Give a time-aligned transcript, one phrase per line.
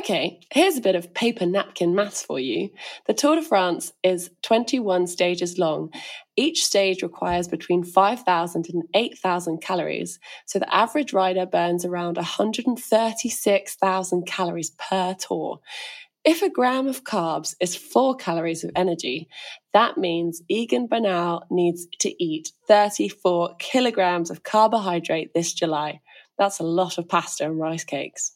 [0.00, 2.70] Okay, here's a bit of paper napkin maths for you.
[3.06, 5.92] The Tour de France is 21 stages long.
[6.36, 14.26] Each stage requires between 5,000 and 8,000 calories, so the average rider burns around 136,000
[14.26, 15.60] calories per tour.
[16.24, 19.28] If a gram of carbs is 4 calories of energy,
[19.74, 26.00] that means Egan Bernal needs to eat 34 kilograms of carbohydrate this July.
[26.38, 28.32] That's a lot of pasta and rice cakes.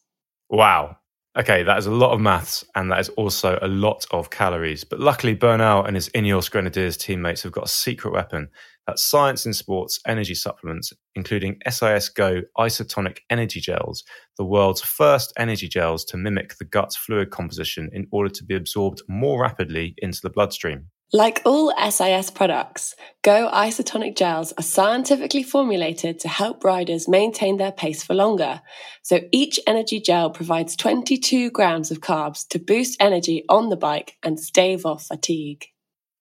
[0.50, 0.98] Wow.
[1.36, 4.84] Okay, that is a lot of maths and that is also a lot of calories.
[4.84, 8.48] But luckily, Bernal and his Ineos Grenadiers teammates have got a secret weapon.
[8.86, 14.04] That's science in sports energy supplements, including SIS Go isotonic energy gels,
[14.38, 18.54] the world's first energy gels to mimic the gut's fluid composition in order to be
[18.54, 20.86] absorbed more rapidly into the bloodstream.
[21.14, 27.70] Like all SIS products, Go isotonic gels are scientifically formulated to help riders maintain their
[27.70, 28.60] pace for longer.
[29.02, 34.18] So each energy gel provides 22 grams of carbs to boost energy on the bike
[34.24, 35.66] and stave off fatigue.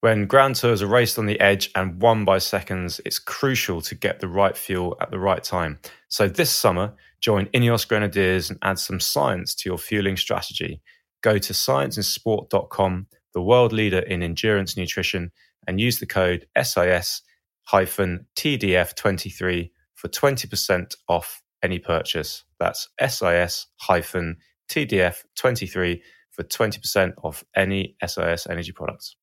[0.02, 3.96] When Grand Tours are raced on the edge and won by seconds, it's crucial to
[3.96, 5.80] get the right fuel at the right time.
[6.08, 10.84] So this summer, join Ineos Grenadiers and add some science to your fueling strategy.
[11.24, 15.32] Go to scienceinsport.com the world leader in endurance nutrition,
[15.68, 17.22] and use the code SIS
[18.36, 22.44] TDF23 for 20% off any purchase.
[22.60, 23.68] That's SIS
[24.70, 29.16] TDF23 for 20% off any SIS energy products.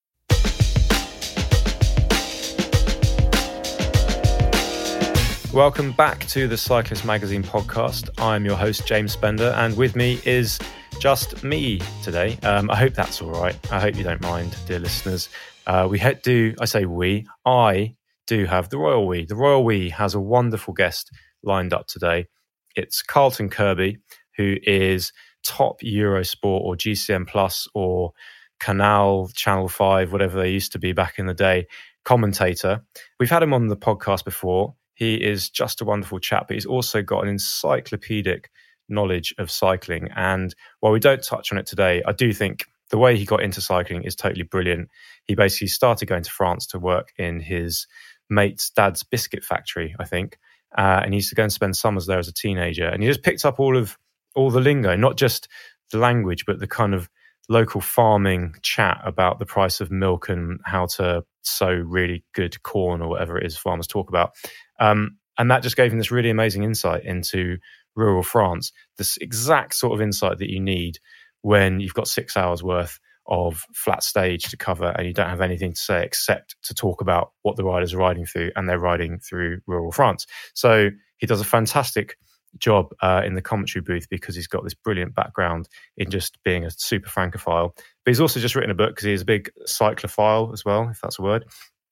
[5.53, 8.08] Welcome back to the Cyclist Magazine podcast.
[8.19, 10.61] I'm your host, James Spender, and with me is
[11.01, 12.39] just me today.
[12.43, 13.56] Um, I hope that's all right.
[13.73, 15.31] I hope you don't mind, dear listeners.
[15.67, 19.25] Uh, we do, I say we, I do have the Royal We.
[19.25, 21.11] The Royal We has a wonderful guest
[21.43, 22.27] lined up today.
[22.77, 23.97] It's Carlton Kirby,
[24.37, 25.11] who is
[25.43, 28.12] top Eurosport or GCN Plus or
[28.61, 31.67] Canal, Channel 5, whatever they used to be back in the day,
[32.05, 32.84] commentator.
[33.19, 34.75] We've had him on the podcast before.
[34.93, 38.50] He is just a wonderful chap, but he's also got an encyclopedic
[38.91, 40.09] knowledge of cycling.
[40.15, 43.43] And while we don't touch on it today, I do think the way he got
[43.43, 44.89] into cycling is totally brilliant.
[45.25, 47.87] He basically started going to France to work in his
[48.29, 50.39] mate's dad's biscuit factory, I think.
[50.77, 52.87] Uh, and he used to go and spend summers there as a teenager.
[52.87, 53.97] And he just picked up all of
[54.34, 55.49] all the lingo, not just
[55.91, 57.09] the language, but the kind of
[57.49, 63.03] local farming chat about the price of milk and how to sow really good corn
[63.03, 64.33] or whatever it is farmers talk about.
[64.79, 67.59] Um, and that just gave him this really amazing insight into
[68.00, 70.99] rural France, this exact sort of insight that you need
[71.43, 75.41] when you've got six hours worth of flat stage to cover and you don't have
[75.41, 78.78] anything to say except to talk about what the riders are riding through and they're
[78.78, 80.27] riding through rural France.
[80.55, 82.16] So he does a fantastic
[82.59, 86.65] job uh, in the commentary booth because he's got this brilliant background in just being
[86.65, 87.72] a super francophile.
[87.77, 91.00] But he's also just written a book because he's a big cyclophile as well, if
[91.00, 91.44] that's a word,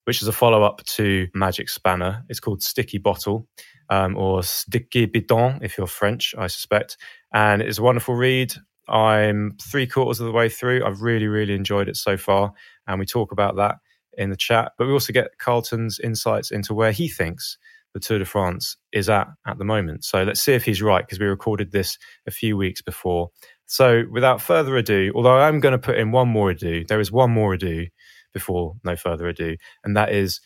[0.09, 2.25] which is a follow up to Magic Spanner.
[2.31, 3.47] It's called Sticky Bottle
[3.91, 6.97] um, or Sticky Bidon, if you're French, I suspect.
[7.35, 8.55] And it's a wonderful read.
[8.89, 10.83] I'm three quarters of the way through.
[10.83, 12.55] I've really, really enjoyed it so far.
[12.87, 13.75] And we talk about that
[14.15, 14.73] in the chat.
[14.79, 17.59] But we also get Carlton's insights into where he thinks
[17.93, 20.05] the Tour de France is at at the moment.
[20.05, 23.29] So let's see if he's right because we recorded this a few weeks before.
[23.67, 27.13] So without further ado, although I'm going to put in one more ado, there is
[27.13, 27.89] one more ado
[28.33, 30.41] before no further ado, and that is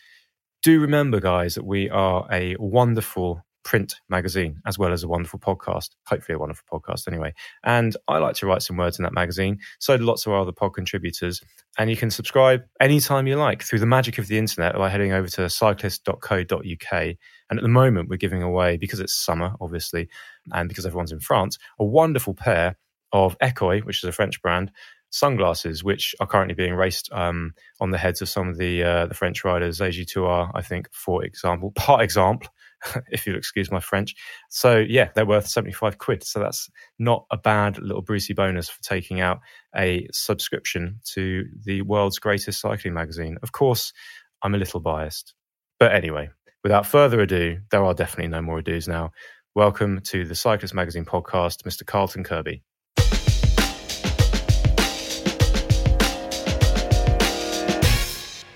[0.63, 5.39] do remember, guys, that we are a wonderful print magazine as well as a wonderful
[5.39, 5.89] podcast.
[6.07, 7.33] Hopefully, a wonderful podcast anyway.
[7.63, 9.59] And I like to write some words in that magazine.
[9.79, 11.41] So do lots of our other pod contributors.
[11.77, 15.11] And you can subscribe anytime you like through the magic of the internet by heading
[15.11, 16.91] over to cyclist.co.uk.
[16.93, 20.09] And at the moment, we're giving away, because it's summer, obviously,
[20.51, 22.77] and because everyone's in France, a wonderful pair
[23.11, 24.71] of EKOÏ, which is a French brand,
[25.13, 29.05] sunglasses, which are currently being raced um, on the heads of some of the uh,
[29.05, 32.49] the French riders, AG2R, I think, for example, par exemple,
[33.09, 34.15] if you'll excuse my French.
[34.49, 36.23] So yeah, they're worth seventy five quid.
[36.23, 36.69] So that's
[36.99, 39.39] not a bad little Brucey bonus for taking out
[39.75, 43.37] a subscription to the world's greatest cycling magazine.
[43.43, 43.93] Of course,
[44.41, 45.35] I'm a little biased,
[45.79, 46.29] but anyway,
[46.63, 49.11] without further ado, there are definitely no more ados now.
[49.55, 51.85] Welcome to the Cyclist Magazine podcast, Mr.
[51.85, 52.63] Carlton Kirby.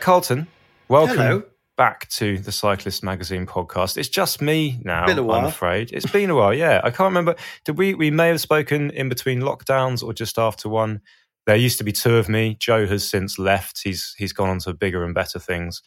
[0.08, 0.48] Carlton,
[0.88, 1.44] welcome Hello.
[1.76, 3.98] back to the Cyclist Magazine podcast.
[3.98, 5.06] It's just me now.
[5.06, 5.40] Been a while.
[5.40, 6.54] I'm afraid it's been a while.
[6.54, 7.36] Yeah, I can't remember.
[7.66, 7.94] Did we?
[7.94, 11.02] We may have spoken in between lockdowns or just after one.
[11.46, 12.56] There used to be two of me.
[12.58, 13.82] Joe has since left.
[13.84, 15.82] He's he's gone on to bigger and better things.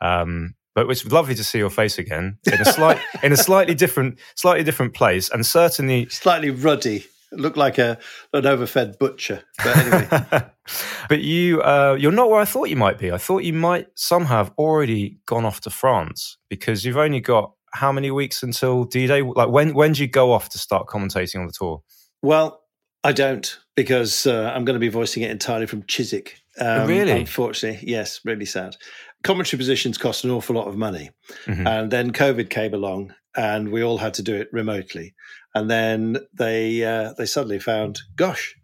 [0.00, 3.74] Um, but it's lovely to see your face again in a slight in a slightly
[3.74, 7.06] different slightly different place, and certainly Slightly ruddy.
[7.36, 7.98] Looked like a
[8.32, 9.42] an overfed butcher.
[9.62, 10.08] But anyway.
[11.08, 13.12] but you, uh, you're not where I thought you might be.
[13.12, 17.52] I thought you might somehow have already gone off to France because you've only got
[17.74, 19.22] how many weeks until D-Day?
[19.22, 21.82] Like when when do you go off to start commentating on the tour?
[22.22, 22.62] Well,
[23.02, 26.40] I don't because uh, I'm going to be voicing it entirely from Chiswick.
[26.58, 27.12] Um, really?
[27.12, 28.76] Unfortunately, yes, really sad.
[29.24, 31.10] Commentary positions cost an awful lot of money.
[31.46, 31.66] Mm-hmm.
[31.66, 35.14] And then COVID came along and we all had to do it remotely.
[35.54, 38.54] And then they uh, they suddenly found, gosh,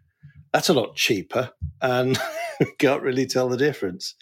[0.53, 2.19] that's a lot cheaper, and
[2.79, 4.15] can't really tell the difference.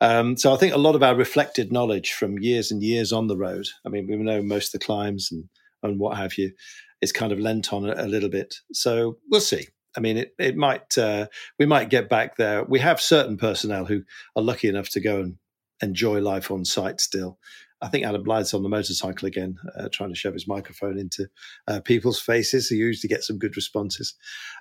[0.00, 3.28] Um, so I think a lot of our reflected knowledge from years and years on
[3.28, 3.66] the road.
[3.86, 5.44] I mean, we know most of the climbs and
[5.82, 6.52] and what have you
[7.00, 8.54] is kind of lent on a, a little bit.
[8.72, 9.66] So we'll see.
[9.96, 11.26] I mean, it, it might uh,
[11.58, 12.64] we might get back there.
[12.64, 14.02] We have certain personnel who
[14.36, 15.36] are lucky enough to go and
[15.82, 17.38] enjoy life on site still.
[17.82, 21.26] I think Adam Blythe's on the motorcycle again, uh, trying to shove his microphone into
[21.66, 22.68] uh, people's faces.
[22.68, 24.14] He usually gets some good responses.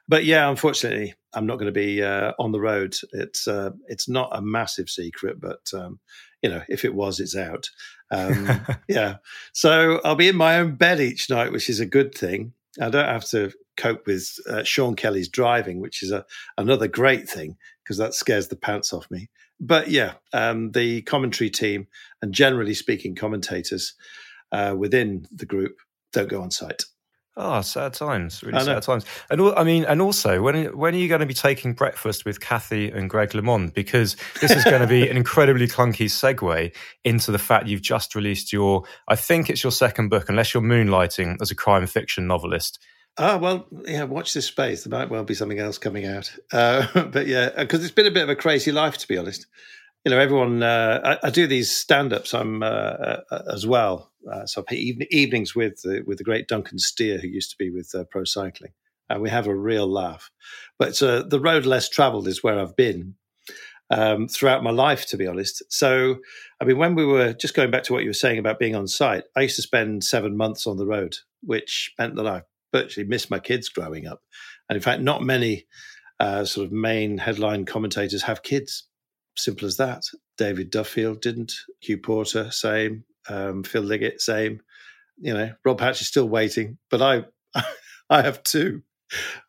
[0.08, 2.96] But yeah, unfortunately, I'm not going to be uh, on the road.
[3.14, 6.00] It's uh, it's not a massive secret, but um,
[6.42, 7.70] you know, if it was, it's out.
[8.10, 9.18] Um, yeah,
[9.54, 12.54] so I'll be in my own bed each night, which is a good thing.
[12.82, 16.26] I don't have to cope with uh, Sean Kelly's driving, which is a
[16.58, 19.30] another great thing because that scares the pants off me
[19.62, 21.88] but yeah, um, the commentary team
[22.22, 23.94] and generally speaking, commentators
[24.52, 25.78] uh, within the group
[26.12, 26.84] don't go on site.
[27.38, 29.06] Oh, sad times, really sad times.
[29.30, 32.42] And I mean, and also, when when are you going to be taking breakfast with
[32.42, 33.74] Kathy and Greg LeMond?
[33.74, 36.76] Because this is going to be an incredibly clunky segue
[37.06, 40.62] into the fact you've just released your, I think it's your second book, unless you're
[40.62, 42.84] moonlighting as a crime fiction novelist.
[43.18, 44.84] Ah, well, yeah, watch this space.
[44.84, 46.32] There might well be something else coming out.
[46.52, 49.48] Uh, but yeah, because it's been a bit of a crazy life, to be honest.
[50.06, 54.12] You know, everyone, uh, I, I, do these stand ups I'm uh, uh, as well.
[54.32, 57.94] Uh, so even, evenings with, with the great Duncan Steer, who used to be with
[57.94, 58.72] uh, Pro Cycling.
[59.10, 60.32] And we have a real laugh.
[60.80, 63.16] But the road less traveled is where I've been.
[63.92, 65.62] Um, throughout my life, to be honest.
[65.68, 66.16] So,
[66.62, 68.74] I mean, when we were just going back to what you were saying about being
[68.74, 72.44] on site, I used to spend seven months on the road, which meant that I
[72.72, 74.22] virtually missed my kids growing up.
[74.70, 75.66] And in fact, not many
[76.20, 78.88] uh, sort of main headline commentators have kids.
[79.36, 80.04] Simple as that.
[80.38, 81.54] David Duffield didn't.
[81.80, 83.04] Hugh Porter, same.
[83.30, 84.62] Um, Phil Liggett, same.
[85.18, 87.26] You know, Rob Hatch is still waiting, but I,
[88.10, 88.82] I have two,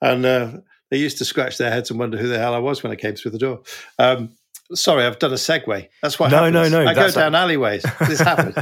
[0.01, 0.53] and uh,
[0.91, 2.97] they used to scratch their heads and wonder who the hell I was when I
[2.97, 3.63] came through the door.
[3.99, 4.35] Um,
[4.75, 5.89] Sorry, I've done a segue.
[6.03, 6.71] That's what no, happens.
[6.71, 6.91] no, no.
[6.91, 7.85] I go down alleyways.
[8.01, 8.55] This happens.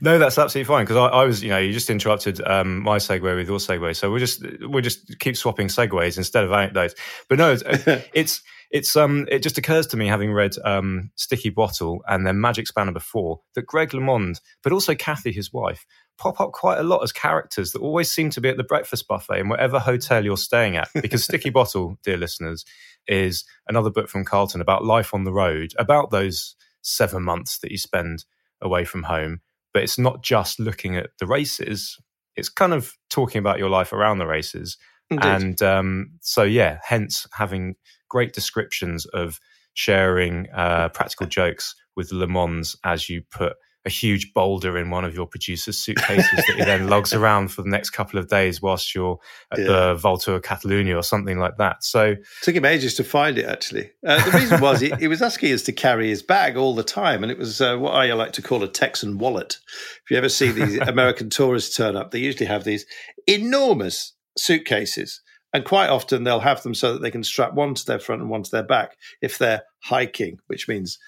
[0.00, 2.98] no, that's absolutely fine because I, I, was, you know, you just interrupted um, my
[2.98, 6.94] segue with your segue, so we just we just keep swapping segues instead of anecdotes.
[7.28, 7.62] But no, it's
[8.14, 12.40] it's, it's um it just occurs to me having read um, Sticky Bottle and then
[12.40, 15.86] Magic Spanner before that Greg LeMond, but also Kathy, his wife,
[16.18, 19.08] pop up quite a lot as characters that always seem to be at the breakfast
[19.08, 20.88] buffet in whatever hotel you're staying at.
[20.94, 22.64] Because Sticky Bottle, dear listeners,
[23.08, 27.70] is another book from Carlton about life on the road, about those seven months that
[27.70, 28.24] you spend
[28.60, 29.40] away from home.
[29.72, 31.98] But it's not just looking at the races,
[32.36, 34.76] it's kind of talking about your life around the races.
[35.10, 35.26] Indeed.
[35.26, 37.76] And um, so, yeah, hence having
[38.08, 39.40] great descriptions of
[39.74, 45.14] sharing uh, practical jokes with LeMonds as you put a huge boulder in one of
[45.14, 48.94] your producer's suitcases that he then lugs around for the next couple of days whilst
[48.94, 49.18] you're
[49.50, 49.64] at yeah.
[49.64, 51.82] the Volta of Catalunya or something like that.
[51.82, 53.46] So it took him ages to find it.
[53.46, 56.74] Actually, uh, the reason was he, he, was asking us to carry his bag all
[56.74, 59.58] the time, and it was uh, what I like to call a Texan wallet.
[60.04, 62.86] If you ever see these American tourists turn up, they usually have these
[63.26, 65.20] enormous suitcases.
[65.54, 68.22] And quite often they'll have them so that they can strap one to their front
[68.22, 70.98] and one to their back if they're hiking, which means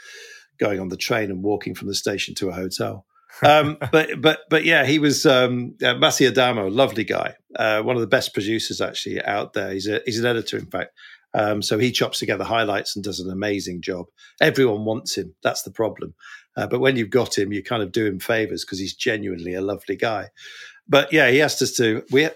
[0.58, 3.06] going on the train and walking from the station to a hotel.
[3.42, 8.00] um, but but but yeah, he was um, uh, Adamo, lovely guy, uh, one of
[8.00, 9.72] the best producers actually out there.
[9.72, 10.92] He's a, he's an editor, in fact.
[11.36, 14.06] Um, so he chops together highlights and does an amazing job.
[14.40, 15.34] Everyone wants him.
[15.42, 16.14] That's the problem.
[16.56, 19.54] Uh, but when you've got him, you kind of do him favors because he's genuinely
[19.54, 20.30] a lovely guy.
[20.88, 22.04] But yeah, he asked us to.
[22.10, 22.28] We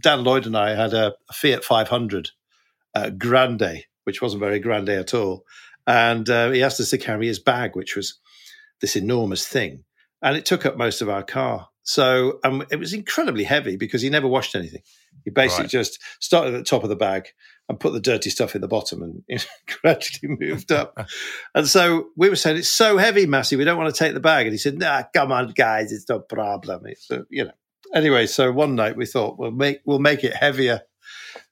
[0.00, 2.30] Dan Lloyd and I had a, a Fiat 500
[2.94, 5.44] uh, Grande, which wasn't very grande at all,
[5.86, 8.18] and uh, he asked us to carry his bag, which was
[8.80, 9.84] this enormous thing,
[10.22, 11.68] and it took up most of our car.
[11.84, 14.80] So um, it was incredibly heavy because he never washed anything.
[15.24, 15.70] He basically right.
[15.70, 17.28] just started at the top of the bag
[17.68, 19.46] and put the dirty stuff in the bottom and
[19.82, 20.98] gradually moved up.
[21.54, 24.20] and so we were saying, it's so heavy, Massey, we don't want to take the
[24.20, 24.46] bag.
[24.46, 26.86] And he said, nah, come on, guys, it's no problem.
[26.86, 27.52] It's, uh, you know.
[27.94, 30.82] Anyway, so one night we thought, we'll make, we'll make it heavier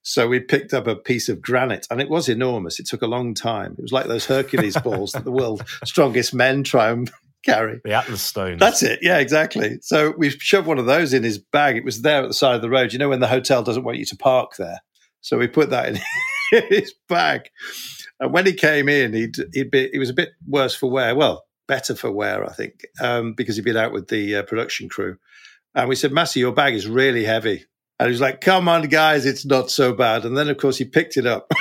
[0.02, 2.80] so we picked up a piece of granite and it was enormous.
[2.80, 3.76] It took a long time.
[3.78, 7.10] It was like those Hercules balls that the world's strongest men try and
[7.44, 7.80] carry.
[7.84, 8.58] The Atlas stones.
[8.58, 8.98] That's it.
[9.00, 9.78] Yeah, exactly.
[9.80, 11.76] So we shoved one of those in his bag.
[11.76, 12.92] It was there at the side of the road.
[12.92, 14.80] You know, when the hotel doesn't want you to park there.
[15.20, 16.00] So we put that in
[16.68, 17.48] his bag.
[18.18, 21.14] And when he came in, he'd, he'd be, he was a bit worse for wear.
[21.14, 24.88] Well, better for wear, I think, um, because he'd been out with the uh, production
[24.88, 25.16] crew.
[25.74, 27.64] And we said, Massey, your bag is really heavy.
[28.02, 30.24] And he was like, come on, guys, it's not so bad.
[30.24, 31.52] And then, of course, he picked it up.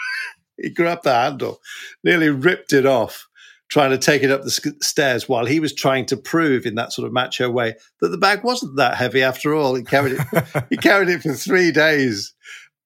[0.60, 1.60] he grabbed the handle,
[2.02, 3.28] nearly ripped it off,
[3.70, 6.92] trying to take it up the stairs while he was trying to prove in that
[6.92, 9.76] sort of macho way that the bag wasn't that heavy after all.
[9.76, 12.34] He carried it, he carried it for three days.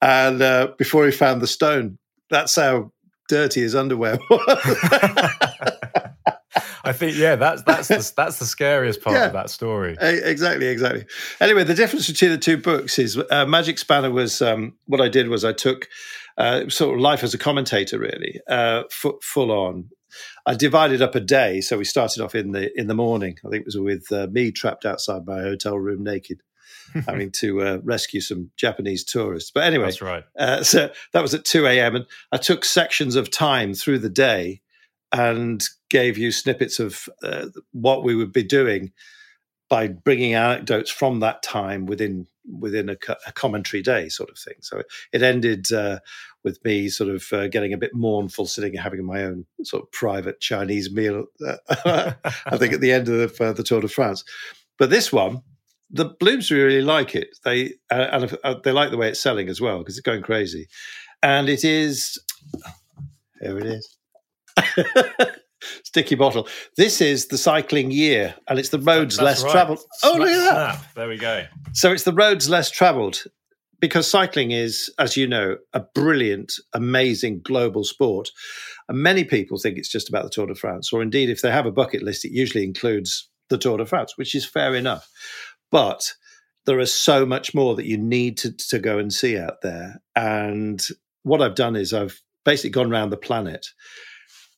[0.03, 1.97] And uh, before he found the stone,
[2.29, 2.93] that's how
[3.31, 5.79] dirty his underwear was.
[6.88, 9.95] I think yeah, that's that's the, that's the scariest part yeah, of that story.
[10.00, 11.04] Exactly, exactly.
[11.38, 15.09] Anyway, the difference between the two books is uh, Magic Spanner was um, what I
[15.09, 15.88] did was I took
[16.38, 19.90] uh, sort of life as a commentator, really, uh, f- full on.
[20.47, 23.37] I divided up a day, so we started off in the in the morning.
[23.45, 26.42] I think it was with uh, me trapped outside my hotel room naked.
[27.07, 29.50] having to uh, rescue some Japanese tourists.
[29.50, 30.25] But anyway, that's right.
[30.38, 31.97] Uh, so that was at 2 a.m.
[31.97, 34.62] And I took sections of time through the day
[35.12, 38.93] and gave you snippets of uh, what we would be doing
[39.69, 42.27] by bringing anecdotes from that time within
[42.61, 42.97] within a,
[43.27, 44.55] a commentary day, sort of thing.
[44.61, 45.99] So it ended uh,
[46.43, 49.83] with me sort of uh, getting a bit mournful, sitting and having my own sort
[49.83, 51.27] of private Chinese meal.
[51.85, 54.25] I think at the end of the, uh, the, Tour de France,
[54.79, 55.43] but this one.
[55.91, 57.38] The Bloomsbury really like it.
[57.47, 60.21] They uh, and uh, they like the way it's selling as well because it's going
[60.21, 60.69] crazy,
[61.23, 62.19] and it is.
[63.41, 63.98] Here it is.
[65.85, 66.47] Sticky bottle.
[66.77, 69.53] This is the cycling year, and it's the roads That's less right.
[69.53, 69.81] travelled.
[70.05, 70.75] Oh, look at that!
[70.79, 70.95] Snap.
[70.95, 71.45] There we go.
[71.73, 73.25] So it's the roads less travelled
[73.81, 78.31] because cycling is, as you know, a brilliant, amazing global sport.
[78.89, 81.51] And many people think it's just about the Tour de France, or indeed, if they
[81.51, 85.09] have a bucket list, it usually includes the Tour de France, which is fair enough.
[85.71, 86.13] But
[86.67, 90.01] there is so much more that you need to, to go and see out there.
[90.15, 90.85] And
[91.23, 93.67] what I've done is I've basically gone around the planet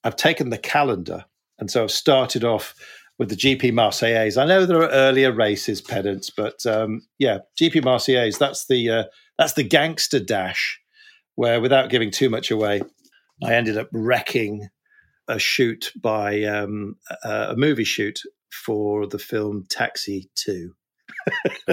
[0.05, 1.25] I've taken the calendar,
[1.59, 2.75] and so I've started off
[3.19, 4.41] with the GP Marseillaise.
[4.41, 8.39] I know there are earlier races, pedants, but um, yeah, GP Marseillaise.
[8.39, 9.05] That's the uh,
[9.39, 10.81] that's the gangster dash,
[11.35, 12.81] where without giving too much away,
[13.45, 14.69] I ended up wrecking
[15.29, 18.21] a shoot by um, a, a movie shoot
[18.65, 20.73] for the film Taxi Two.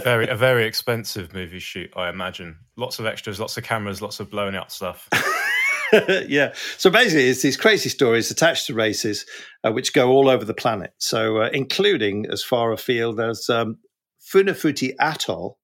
[0.04, 2.58] very a very expensive movie shoot, I imagine.
[2.76, 5.08] Lots of extras, lots of cameras, lots of blown up stuff.
[6.28, 6.54] yeah.
[6.78, 9.26] So basically, it's these crazy stories attached to races,
[9.64, 10.92] uh, which go all over the planet.
[10.98, 13.78] So, uh, including as far afield as um,
[14.34, 15.58] Funafuti Atoll,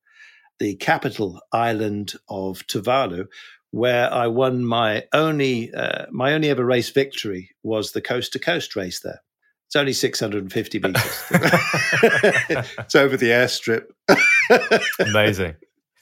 [0.59, 3.25] the capital island of Tuvalu,
[3.71, 8.39] where I won my only uh, my only ever race victory was the coast to
[8.39, 9.21] coast race there.
[9.67, 11.23] It's only 650 meters.
[11.31, 13.85] it's over the airstrip.
[14.99, 15.55] Amazing.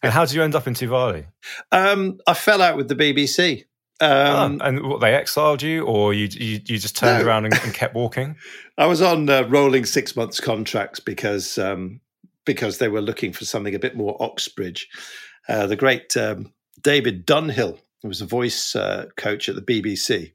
[0.04, 1.28] And how did you end up in Tuvalu?
[1.72, 3.64] Um, I fell out with the BBC.
[4.02, 7.28] Um, oh, and what, they exiled you, or you you, you just turned no.
[7.28, 8.36] around and, and, kept walking?
[8.78, 12.02] I was on uh, rolling six months contracts because um,
[12.44, 14.90] because they were looking for something a bit more Oxbridge.
[15.48, 20.34] Uh, the great um, David Dunhill, who was a voice uh, coach at the BBC,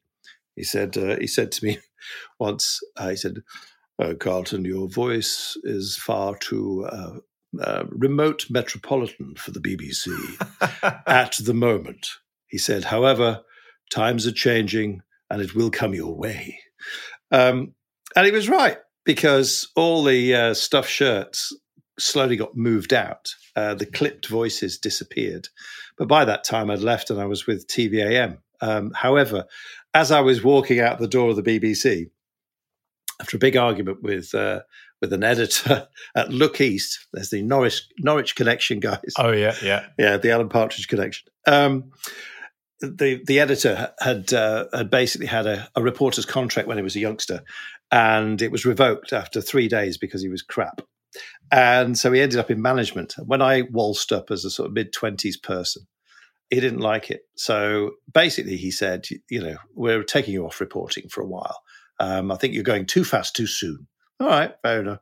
[0.54, 1.78] he said uh, he said to me
[2.38, 3.42] once, uh, he said,
[4.00, 6.88] uh, "Carlton, your voice is far too."
[7.88, 10.12] remote metropolitan for the BBC
[11.06, 12.06] at the moment.
[12.49, 13.42] He said, however,
[13.90, 16.59] times are changing and it will come your way.
[17.31, 17.75] Um,
[18.14, 21.52] and he was right because all the uh, stuffed shirts
[21.99, 23.35] slowly got moved out.
[23.55, 25.49] Uh, the clipped voices disappeared.
[25.97, 28.38] But by that time, I'd left and I was with TVAM.
[28.61, 29.45] Um, however,
[29.95, 32.11] as I was walking out the door of the BBC,
[33.21, 34.61] after a big argument with uh,
[35.00, 39.14] with an editor at Look East, there's the Norwich Norwich connection guys.
[39.19, 41.28] Oh yeah, yeah, yeah, the Alan Partridge connection.
[41.47, 41.93] Um,
[42.80, 46.97] the the editor had uh, had basically had a, a, reporter's contract when he was
[46.97, 47.42] a youngster,
[47.90, 50.83] and it was revoked after three days because he was crap,
[51.50, 53.14] and so he ended up in management.
[53.25, 55.87] When I waltzed up as a sort of mid twenties person,
[56.50, 57.23] he didn't like it.
[57.37, 61.62] So basically, he said, "You know, we're taking you off reporting for a while.
[61.99, 63.87] Um, I think you're going too fast, too soon."
[64.21, 65.00] All right, fair enough.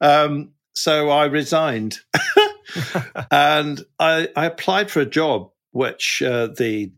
[0.00, 1.98] Um, so I resigned,
[3.30, 6.92] and I, I applied for a job which uh, the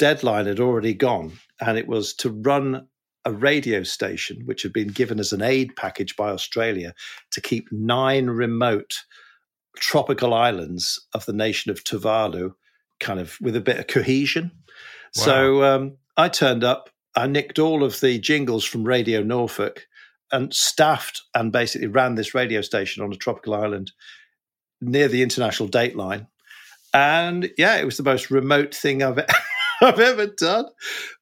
[0.00, 2.88] deadline had already gone, and it was to run
[3.26, 6.94] a radio station which had been given as an aid package by Australia
[7.30, 8.94] to keep nine remote
[9.76, 12.54] tropical islands of the nation of Tuvalu
[12.98, 14.50] kind of with a bit of cohesion.
[15.16, 15.24] Wow.
[15.24, 19.86] So um, I turned up, I nicked all of the jingles from Radio Norfolk
[20.32, 23.92] and staffed and basically ran this radio station on a tropical island
[24.80, 26.26] near the international date line
[26.92, 29.18] And yeah, it was the most remote thing I've
[29.82, 30.66] I've ever done.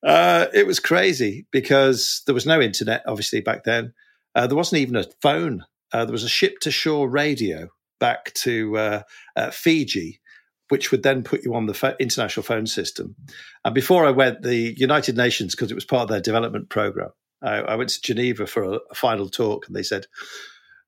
[0.02, 3.92] Uh, it was crazy because there was no internet, obviously, back then.
[4.34, 5.64] Uh, there wasn't even a phone.
[5.92, 7.68] Uh, there was a ship to shore radio
[8.00, 9.02] back to uh,
[9.50, 10.20] Fiji,
[10.68, 13.16] which would then put you on the fo- international phone system.
[13.64, 17.10] And before I went, the United Nations, because it was part of their development program,
[17.42, 20.06] I, I went to Geneva for a, a final talk, and they said,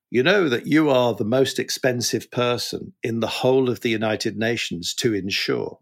[0.09, 4.37] you know that you are the most expensive person in the whole of the United
[4.37, 5.79] Nations to insure.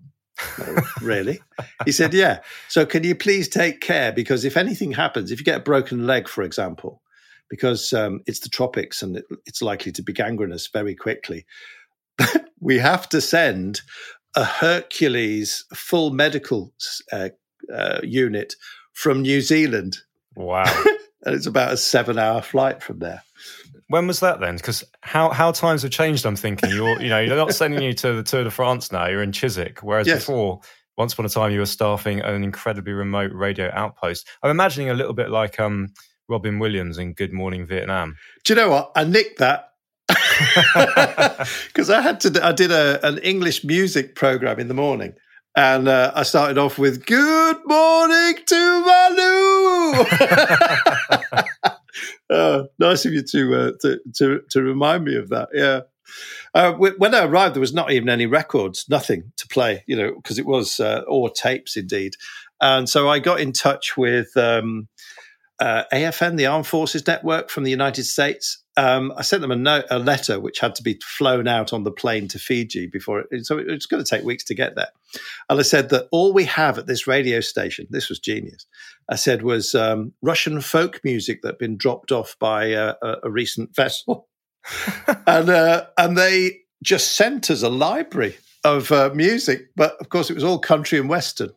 [1.02, 1.40] Really?
[1.86, 2.40] He said, Yeah.
[2.68, 4.12] So can you please take care?
[4.12, 7.02] Because if anything happens, if you get a broken leg, for example,
[7.50, 11.46] because um, it's the tropics and it, it's likely to be gangrenous very quickly,
[12.60, 13.82] we have to send
[14.36, 16.74] a Hercules full medical
[17.12, 17.30] uh,
[17.74, 18.56] uh, unit
[18.94, 20.00] from New Zealand.
[20.36, 20.64] Wow.
[21.26, 23.24] and it's about a seven hour flight from there.
[23.90, 24.56] When was that then?
[24.56, 26.24] Because how, how times have changed.
[26.24, 29.08] I'm thinking you're you know you're not sending you to the Tour de France now.
[29.08, 30.20] You're in Chiswick, whereas yes.
[30.20, 30.62] before,
[30.96, 34.28] once upon a time, you were staffing an incredibly remote radio outpost.
[34.44, 35.88] I'm imagining a little bit like um,
[36.28, 38.16] Robin Williams in Good Morning Vietnam.
[38.46, 38.92] Do you know what?
[38.96, 39.72] I nicked that
[41.68, 42.46] because I had to.
[42.46, 45.14] I did a, an English music program in the morning,
[45.56, 50.06] and uh, I started off with "Good morning to Manu."
[52.30, 55.50] uh, nice of you to, uh, to, to to remind me of that.
[55.54, 55.82] Yeah.
[56.54, 60.16] Uh, when I arrived, there was not even any records, nothing to play, you know,
[60.16, 62.16] because it was uh, or tapes indeed.
[62.60, 64.88] And so I got in touch with um,
[65.60, 68.64] uh, AFN, the Armed Forces Network from the United States.
[68.80, 71.84] Um, I sent them a note, a letter, which had to be flown out on
[71.84, 73.26] the plane to Fiji before.
[73.30, 74.88] It, so it's going to take weeks to get there.
[75.50, 78.66] And I said that all we have at this radio station, this was genius.
[79.10, 83.16] I said was um, Russian folk music that had been dropped off by uh, a,
[83.24, 84.30] a, recent vessel,
[85.28, 90.30] and uh, and they just sent us a library of uh, music, but of course
[90.30, 91.50] it was all country and western.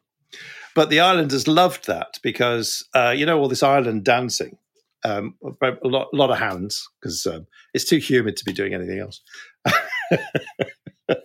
[0.75, 4.59] But the islanders loved that because uh, you know all this island dancing,
[5.04, 8.99] um, a lot, lot of hands because um, it's too humid to be doing anything
[8.99, 9.21] else.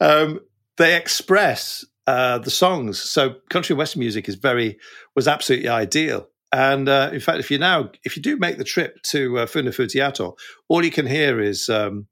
[0.00, 0.40] um,
[0.76, 4.78] they express uh, the songs, so country and western music is very
[5.14, 6.28] was absolutely ideal.
[6.52, 9.46] And uh, in fact, if you now if you do make the trip to uh,
[9.46, 10.36] Funafuti Atoll,
[10.68, 12.08] all you can hear is um,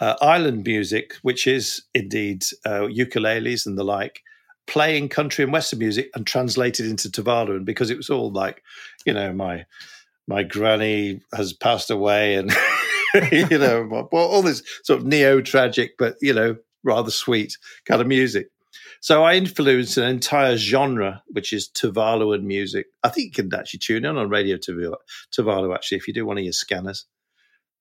[0.00, 4.20] uh, island music, which is indeed uh, ukuleles and the like,
[4.66, 8.62] playing country and western music and translated into Tuvaluan because it was all like,
[9.04, 9.64] you know, my
[10.30, 12.52] my granny has passed away and
[13.32, 18.06] you know all this sort of neo tragic but you know rather sweet kind of
[18.06, 18.48] music.
[19.02, 22.86] So I influenced an entire genre, which is Tuvaluan music.
[23.02, 26.36] I think you can actually tune in on Radio Tuvalu, actually, if you do one
[26.36, 27.06] of your scanners.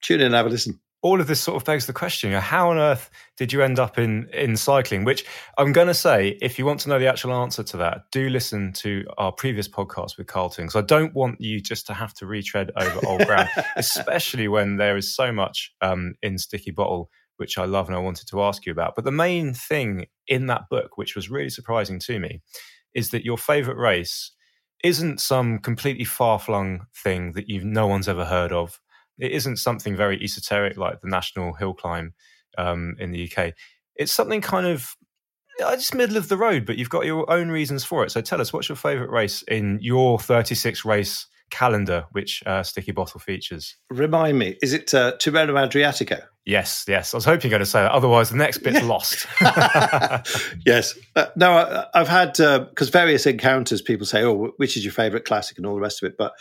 [0.02, 2.70] Tune in and have a listen all of this sort of begs the question: How
[2.70, 5.04] on earth did you end up in in cycling?
[5.04, 5.26] Which
[5.58, 8.30] I'm going to say, if you want to know the actual answer to that, do
[8.30, 12.14] listen to our previous podcast with Carlton, because I don't want you just to have
[12.16, 17.10] to retread over old ground, especially when there is so much um, in Sticky Bottle,
[17.38, 18.96] which I love and I wanted to ask you about.
[18.96, 22.42] But the main thing in that book, which was really surprising to me,
[22.94, 24.32] is that your favourite race
[24.84, 28.80] isn't some completely far flung thing that you no one's ever heard of
[29.20, 32.14] it isn't something very esoteric like the National Hill Climb
[32.58, 33.54] um, in the UK.
[33.96, 34.96] It's something kind of
[35.64, 38.12] uh, just middle of the road, but you've got your own reasons for it.
[38.12, 42.92] So tell us, what's your favourite race in your 36 race calendar, which uh, Sticky
[42.92, 43.76] Bottle features?
[43.90, 46.24] Remind me, is it uh, Tirreno Adriatico?
[46.46, 47.14] Yes, yes.
[47.14, 47.92] I was hoping you're going to say that.
[47.92, 49.28] Otherwise, the next bit's lost.
[50.66, 50.98] yes.
[51.16, 54.94] Uh, no, I, have had, because uh, various encounters, people say, oh, which is your
[54.94, 56.18] favourite classic and all the rest of it.
[56.18, 56.34] But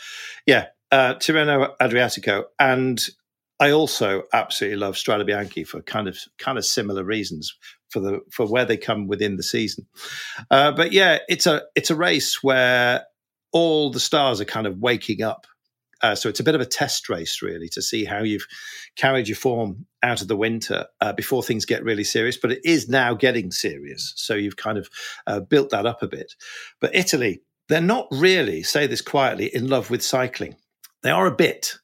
[0.45, 2.99] yeah, uh, Tirreno Adriatico, and
[3.59, 7.55] I also absolutely love Strade Bianche for kind of kind of similar reasons
[7.89, 9.85] for the for where they come within the season.
[10.49, 13.05] Uh, but yeah, it's a it's a race where
[13.51, 15.45] all the stars are kind of waking up.
[16.01, 18.47] Uh, so it's a bit of a test race, really, to see how you've
[18.95, 22.37] carried your form out of the winter uh, before things get really serious.
[22.37, 24.89] But it is now getting serious, so you've kind of
[25.27, 26.35] uh, built that up a bit.
[26.79, 30.55] But Italy, they're not really, say this quietly, in love with cycling.
[31.03, 31.77] They are a bit,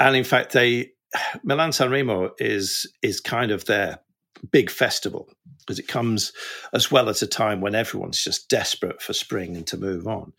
[0.00, 0.92] and in fact, they
[1.42, 4.00] Milan San Remo is is kind of their
[4.50, 5.28] big festival
[5.60, 6.32] because it comes
[6.72, 10.32] as well at a time when everyone's just desperate for spring and to move on.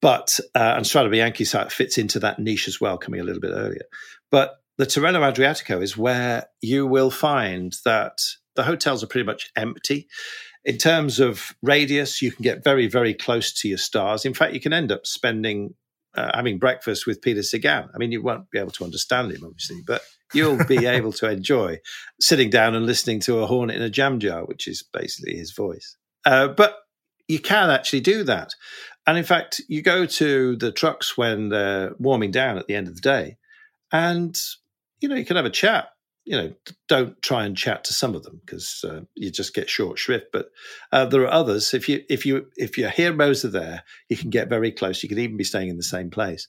[0.00, 3.52] But uh, and Strade Bianche fits into that niche as well, coming a little bit
[3.52, 3.84] earlier.
[4.30, 8.18] But the Tirreno Adriatico is where you will find that
[8.54, 10.08] the hotels are pretty much empty.
[10.64, 14.24] In terms of radius, you can get very, very close to your stars.
[14.24, 15.74] In fact, you can end up spending
[16.14, 17.88] uh, having breakfast with Peter Sagan.
[17.94, 21.30] I mean, you won't be able to understand him, obviously, but you'll be able to
[21.30, 21.78] enjoy
[22.20, 25.52] sitting down and listening to a hornet in a jam jar, which is basically his
[25.52, 25.96] voice.
[26.24, 26.76] Uh, but
[27.28, 28.50] you can actually do that.
[29.06, 32.88] And in fact, you go to the trucks when they're warming down at the end
[32.88, 33.36] of the day,
[33.92, 34.38] and
[35.00, 35.88] you know you can have a chat
[36.30, 36.54] you know,
[36.86, 40.26] don't try and chat to some of them because uh, you just get short shrift.
[40.32, 40.50] But
[40.92, 41.74] uh, there are others.
[41.74, 45.02] If you if you if your heroes are there, you can get very close.
[45.02, 46.46] You could even be staying in the same place.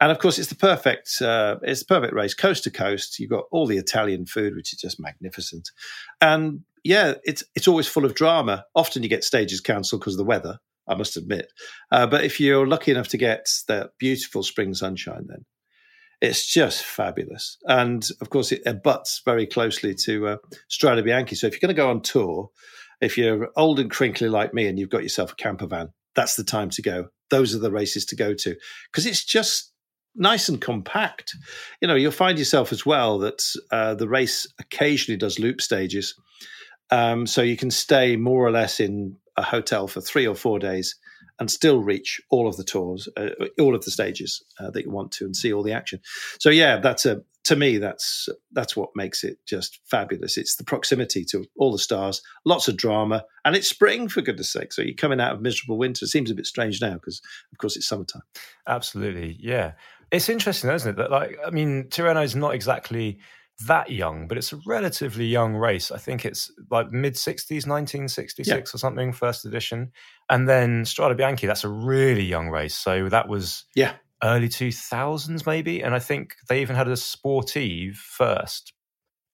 [0.00, 3.18] And of course, it's the perfect uh, it's the perfect race, coast to coast.
[3.18, 5.72] You've got all the Italian food, which is just magnificent.
[6.20, 8.64] And yeah, it's it's always full of drama.
[8.76, 10.60] Often you get stages cancelled because of the weather.
[10.86, 11.50] I must admit.
[11.90, 15.44] Uh, but if you're lucky enough to get that beautiful spring sunshine, then
[16.24, 17.58] it's just fabulous.
[17.66, 20.36] And of course, it abuts very closely to uh,
[20.70, 21.36] Strade Bianche.
[21.36, 22.48] So if you're going to go on tour,
[23.02, 26.36] if you're old and crinkly like me and you've got yourself a camper van, that's
[26.36, 27.08] the time to go.
[27.28, 28.56] Those are the races to go to
[28.90, 29.72] because it's just
[30.14, 31.34] nice and compact.
[31.82, 36.14] You know, you'll find yourself as well that uh, the race occasionally does loop stages.
[36.90, 40.58] Um, so you can stay more or less in a hotel for three or four
[40.58, 40.94] days
[41.38, 44.90] and still reach all of the tours, uh, all of the stages uh, that you
[44.90, 46.00] want to, and see all the action.
[46.38, 50.36] So yeah, that's a to me that's that's what makes it just fabulous.
[50.36, 54.50] It's the proximity to all the stars, lots of drama, and it's spring for goodness
[54.50, 54.72] sake.
[54.72, 56.04] So you're coming out of miserable winter.
[56.04, 57.20] It seems a bit strange now because
[57.52, 58.22] of course it's summertime.
[58.66, 59.72] Absolutely, yeah.
[60.10, 60.96] It's interesting, isn't it?
[60.96, 63.18] That like I mean, Tirreno is not exactly
[63.66, 65.90] that young, but it's a relatively young race.
[65.90, 68.56] I think it's like mid 60s, 1966 yeah.
[68.56, 69.92] or something, first edition.
[70.28, 72.74] And then Strade Bianche, that's a really young race.
[72.74, 75.82] So that was yeah early 2000s maybe.
[75.82, 78.72] And I think they even had a Sportive first.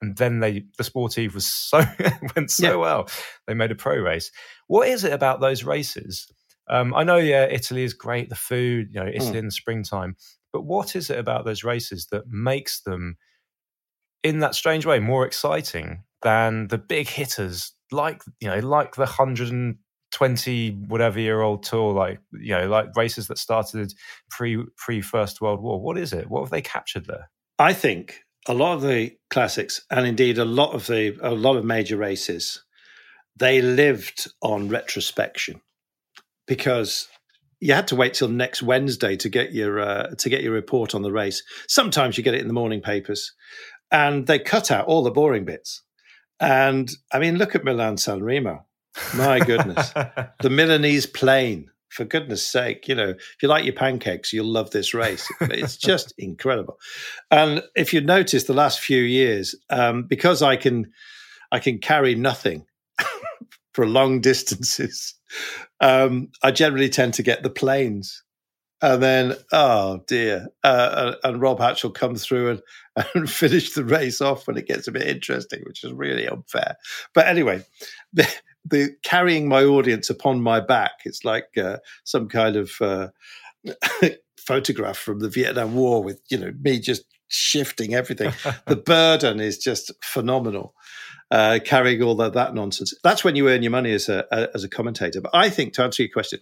[0.02, 1.78] And then they the Sportive was so
[2.37, 2.74] went so yeah.
[2.76, 3.09] well.
[3.46, 4.30] They made a pro race.
[4.66, 6.30] What is it about those races?
[6.68, 9.38] Um, I know, yeah, Italy is great, the food, you know, Italy mm.
[9.38, 10.14] in the springtime.
[10.52, 13.16] But what is it about those races that makes them–
[14.22, 19.02] in that strange way more exciting than the big hitters like you know like the
[19.02, 23.92] 120 whatever year old tour like you know like races that started
[24.28, 25.80] pre pre first world war.
[25.80, 26.28] What is it?
[26.30, 27.30] What have they captured there?
[27.59, 31.56] I think a lot of the classics and indeed a lot of the a lot
[31.56, 32.62] of major races
[33.37, 35.61] they lived on retrospection
[36.46, 37.09] because
[37.61, 40.94] you had to wait till next Wednesday to get your uh, to get your report
[40.94, 41.42] on the race.
[41.68, 43.33] Sometimes you get it in the morning papers,
[43.90, 45.83] and they cut out all the boring bits.
[46.38, 48.64] And I mean, look at Milan San Remo.
[49.14, 49.92] My goodness.
[50.40, 54.70] the Milanese plain, for goodness sake, you know, if you like your pancakes, you'll love
[54.70, 55.29] this race.
[55.40, 56.79] It's just incredible.
[57.31, 60.92] And if you notice the last few years, um, because I can
[61.53, 62.64] I can carry nothing
[63.74, 65.14] for long distances,
[65.81, 68.22] um, I generally tend to get the plains
[68.82, 72.62] and then, oh dear, uh, and Rob Hatch will come through and,
[73.14, 76.76] and finish the race off when it gets a bit interesting, which is really unfair.
[77.14, 77.64] But anyway,
[78.12, 78.28] the,
[78.64, 83.08] the carrying my audience upon my back, it's like uh, some kind of uh,
[84.38, 88.32] photograph from the Vietnam War with, you know, me just shifting everything.
[88.66, 90.74] the burden is just phenomenal.
[91.32, 92.92] Uh, carrying all that, that nonsense.
[93.04, 95.20] That's when you earn your money as a, a, as a commentator.
[95.20, 96.40] But I think to answer your question,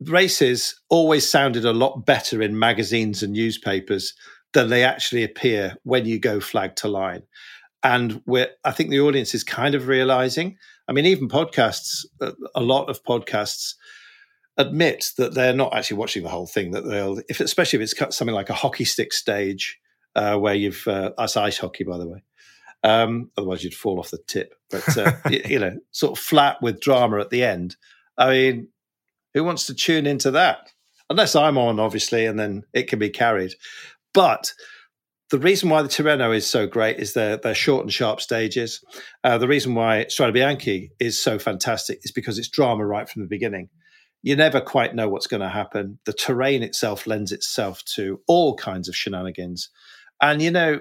[0.00, 4.14] races always sounded a lot better in magazines and newspapers
[4.52, 7.22] than they actually appear when you go flag to line.
[7.82, 10.56] And we're, I think the audience is kind of realizing.
[10.88, 13.74] I mean, even podcasts, a lot of podcasts
[14.56, 16.70] admit that they're not actually watching the whole thing.
[16.70, 19.78] That they'll, if especially if it's cut something like a hockey stick stage,
[20.14, 22.22] uh, where you've uh, that's ice hockey, by the way.
[22.82, 24.54] Um, otherwise, you'd fall off the tip.
[24.70, 27.76] But uh, you, you know, sort of flat with drama at the end.
[28.16, 28.68] I mean,
[29.34, 30.70] who wants to tune into that?
[31.10, 33.54] Unless I'm on, obviously, and then it can be carried.
[34.14, 34.54] But
[35.30, 38.82] the reason why the Tirreno is so great is they're, they're short and sharp stages.
[39.22, 43.22] Uh, the reason why Strade Bianche is so fantastic is because it's drama right from
[43.22, 43.68] the beginning.
[44.22, 45.98] You never quite know what's going to happen.
[46.06, 49.68] The terrain itself lends itself to all kinds of shenanigans.
[50.22, 50.80] And, you know,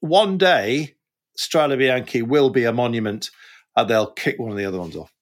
[0.00, 0.96] one day,
[1.38, 3.30] Strade Bianche will be a monument
[3.76, 5.12] and they'll kick one of the other ones off.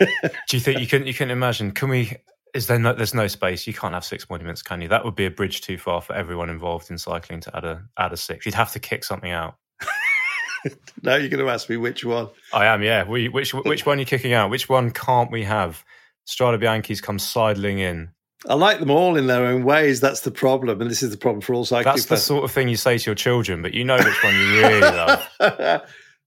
[0.00, 1.72] Do you think you can you can imagine?
[1.72, 2.16] Can we?
[2.54, 2.92] Is there no?
[2.92, 3.66] There's no space.
[3.66, 4.88] You can't have six monuments, can you?
[4.88, 7.82] That would be a bridge too far for everyone involved in cycling to add a
[7.98, 8.46] add a six.
[8.46, 9.56] You'd have to kick something out.
[11.02, 12.28] now you're going to ask me which one.
[12.52, 12.82] I am.
[12.82, 13.04] Yeah.
[13.04, 14.50] We, which which one are you kicking out?
[14.50, 15.84] Which one can't we have?
[16.26, 18.10] Strade Bianche's come sidling in.
[18.46, 20.00] I like them all in their own ways.
[20.00, 22.04] That's the problem, and this is the problem for all cyclists.
[22.04, 24.34] That's the sort of thing you say to your children, but you know which one
[24.34, 25.28] you really love.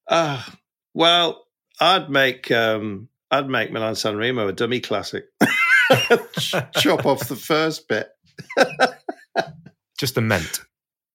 [0.08, 0.44] uh,
[0.94, 1.46] well,
[1.80, 5.26] I'd make um, I'd make Milan San Remo a dummy classic.
[6.76, 8.10] Chop off the first bit.
[9.98, 10.62] just a ment.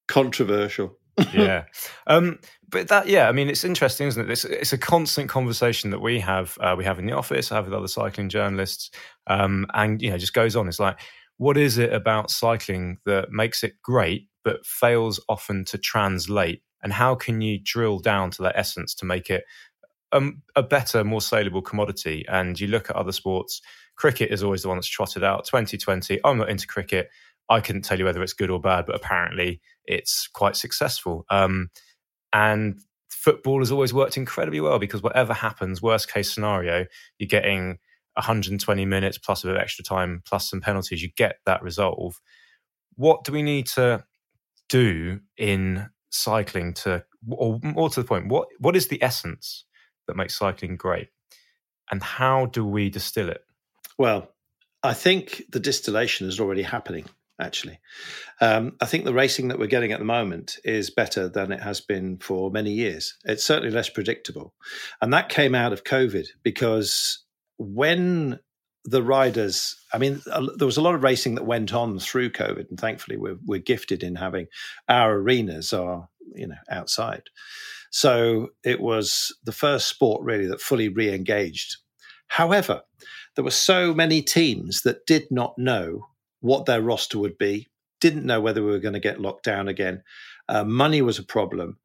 [0.08, 0.98] Controversial.
[1.34, 1.64] yeah.
[2.06, 4.30] Um, but that, yeah, I mean, it's interesting, isn't it?
[4.30, 6.58] It's, it's a constant conversation that we have.
[6.60, 7.52] Uh, we have in the office.
[7.52, 8.90] I have with other cycling journalists,
[9.26, 10.68] um, and you know, just goes on.
[10.68, 10.98] It's like,
[11.38, 16.62] what is it about cycling that makes it great, but fails often to translate?
[16.82, 19.44] And how can you drill down to that essence to make it
[20.12, 22.24] um, a better, more saleable commodity?
[22.28, 23.60] And you look at other sports.
[23.96, 25.44] Cricket is always the one that's trotted out.
[25.46, 26.20] 2020.
[26.24, 27.08] I'm not into cricket.
[27.48, 31.24] I couldn't tell you whether it's good or bad, but apparently it's quite successful.
[31.30, 31.70] Um,
[32.32, 36.86] and football has always worked incredibly well because whatever happens, worst case scenario,
[37.18, 37.78] you're getting
[38.14, 41.02] 120 minutes plus a bit of extra time plus some penalties.
[41.02, 42.20] You get that resolve.
[42.96, 44.04] What do we need to
[44.68, 49.64] do in cycling to, or more to the point, what what is the essence
[50.06, 51.08] that makes cycling great,
[51.90, 53.44] and how do we distill it?
[53.98, 54.32] Well,
[54.82, 57.06] I think the distillation is already happening
[57.40, 57.78] actually.
[58.40, 61.60] Um, I think the racing that we're getting at the moment is better than it
[61.60, 63.16] has been for many years.
[63.24, 64.54] It's certainly less predictable.
[65.00, 67.24] And that came out of COVID because
[67.58, 68.40] when
[68.84, 70.22] the riders, I mean,
[70.56, 73.60] there was a lot of racing that went on through COVID, and thankfully we're, we're
[73.60, 74.46] gifted in having
[74.88, 77.24] our arenas are, you know, outside.
[77.96, 81.78] So it was the first sport really that fully re engaged.
[82.28, 82.82] However,
[83.34, 86.06] there were so many teams that did not know
[86.40, 87.68] what their roster would be,
[88.02, 90.02] didn't know whether we were going to get locked down again.
[90.46, 91.78] Uh, money was a problem.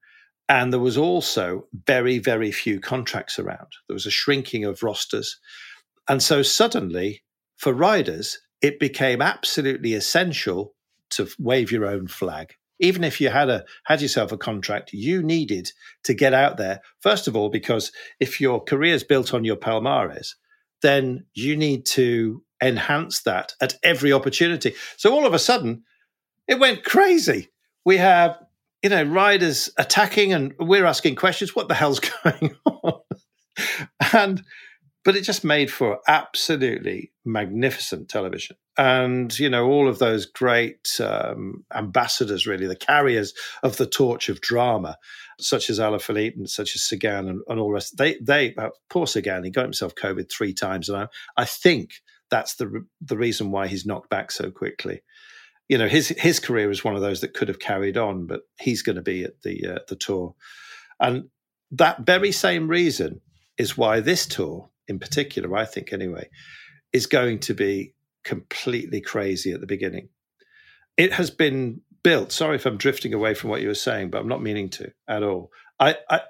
[0.50, 3.70] And there was also very, very few contracts around.
[3.88, 5.40] There was a shrinking of rosters.
[6.10, 7.24] And so suddenly,
[7.56, 10.76] for riders, it became absolutely essential
[11.12, 12.56] to wave your own flag.
[12.82, 15.72] Even if you had a had yourself a contract, you needed
[16.04, 16.82] to get out there.
[17.00, 20.34] First of all, because if your career is built on your Palmares,
[20.82, 24.74] then you need to enhance that at every opportunity.
[24.98, 25.84] So all of a sudden,
[26.48, 27.50] it went crazy.
[27.86, 28.38] We have,
[28.84, 31.56] you know, riders attacking and we're asking questions.
[31.56, 33.02] What the hell's going on?
[34.14, 34.44] and
[35.04, 38.56] but it just made for absolutely magnificent television.
[38.78, 44.30] And, you know, all of those great um, ambassadors, really, the carriers of the torch
[44.30, 44.98] of drama,
[45.40, 47.98] such as Alaphilippe and such as Sagan and, and all the rest.
[47.98, 50.88] They, they, uh, poor Sagan, he got himself COVID three times.
[50.88, 51.92] And I, I think
[52.30, 55.02] that's the, the reason why he's knocked back so quickly.
[55.68, 58.42] You know, his, his career is one of those that could have carried on, but
[58.60, 60.34] he's going to be at the, uh, the tour.
[61.00, 61.26] And
[61.72, 63.22] that very same reason
[63.58, 66.30] is why this tour in particular, I think anyway,
[66.94, 70.10] is going to be completely crazy at the beginning.
[70.98, 72.32] It has been built.
[72.32, 74.92] Sorry if I'm drifting away from what you were saying, but I'm not meaning to
[75.08, 75.52] at all.
[75.80, 76.22] I, I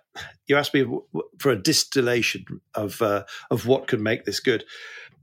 [0.48, 0.86] you asked me
[1.40, 4.64] for a distillation of uh, of what could make this good.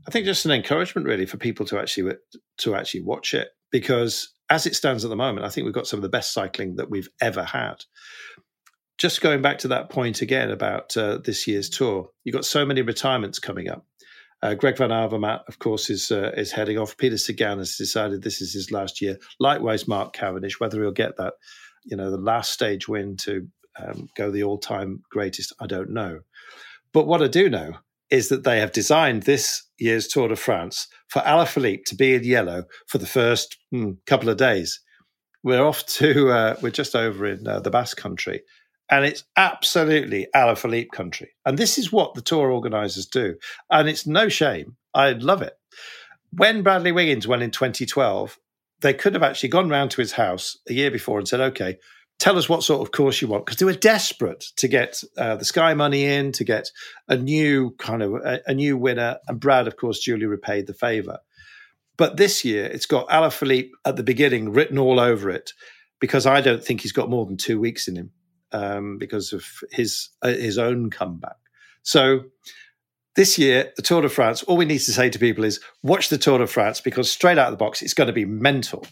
[0.07, 2.15] I think just an encouragement really for people to actually
[2.59, 5.87] to actually watch it because as it stands at the moment, I think we've got
[5.87, 7.85] some of the best cycling that we've ever had
[8.99, 12.67] just going back to that point again about uh, this year's tour, you've got so
[12.67, 13.87] many retirements coming up.
[14.41, 16.97] Uh, Greg Van Avermaet, of course, is uh, is heading off.
[16.97, 19.19] Peter Sagan has decided this is his last year.
[19.41, 20.61] Likewise, Mark Cavendish.
[20.61, 21.35] Whether he'll get that,
[21.85, 23.49] you know, the last stage win to
[23.79, 26.21] um, go the all time greatest, I don't know.
[26.93, 27.75] But what I do know
[28.11, 32.25] is that they have designed this year's Tour de France for Alaphilippe to be in
[32.25, 34.81] yellow for the first hmm, couple of days.
[35.43, 38.43] We're off to, uh, we're just over in uh, the Basque Country
[38.91, 41.31] and it's absolutely Alaphilippe country.
[41.45, 43.37] And this is what the tour organisers do.
[43.71, 44.77] And it's no shame.
[44.95, 45.55] I love it.
[46.31, 48.39] When Bradley Wiggins went in 2012,
[48.81, 51.79] they could have actually gone round to his house a year before and said, okay,
[52.19, 53.45] tell us what sort of course you want.
[53.45, 56.71] Because they were desperate to get uh, the Sky money in, to get
[57.09, 59.19] a new kind of a, a new winner.
[59.27, 61.19] And Brad, of course, duly repaid the favour.
[61.97, 65.53] But this year, it's got Alaphilippe at the beginning written all over it
[66.01, 68.13] because I don't think he's got more than two weeks in him
[68.53, 71.37] um, because of his uh, his own comeback.
[71.83, 72.25] So
[73.17, 76.09] this year, the Tour de France, all we need to say to people is watch
[76.09, 78.87] the Tour de France because straight out of the box, it's going to be mental.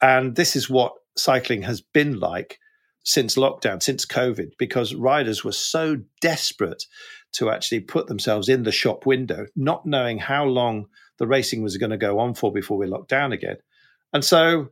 [0.00, 2.58] And this is what cycling has been like
[3.04, 6.84] since lockdown, since COVID, because riders were so desperate
[7.32, 10.86] to actually put themselves in the shop window, not knowing how long
[11.18, 13.56] the racing was going to go on for before we locked down again.
[14.12, 14.68] And so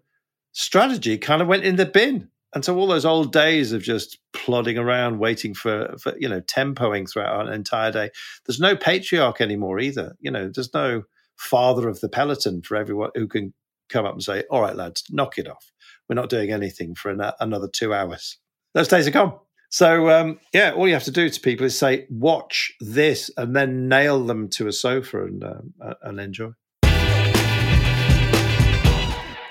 [0.52, 4.18] strategy kind of went in the bin and so all those old days of just
[4.32, 8.10] plodding around waiting for, for you know tempoing throughout an entire day
[8.46, 10.16] there's no patriarch anymore either.
[10.20, 11.02] You know there's no
[11.36, 13.54] father of the peloton for everyone who can
[13.88, 15.70] come up and say all right lads knock it off.
[16.08, 18.38] We're not doing anything for an, another two hours.
[18.74, 19.38] Those days are gone.
[19.70, 23.54] So um, yeah all you have to do to people is say watch this and
[23.54, 26.50] then nail them to a sofa and um, and enjoy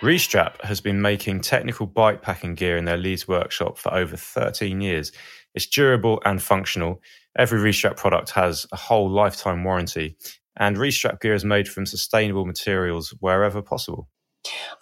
[0.01, 4.79] Restrap has been making technical bike packing gear in their Leeds workshop for over 13
[4.79, 5.11] years.
[5.53, 7.01] It's durable and functional.
[7.37, 10.15] Every Restrap product has a whole lifetime warranty,
[10.55, 14.07] and Restrap gear is made from sustainable materials wherever possible.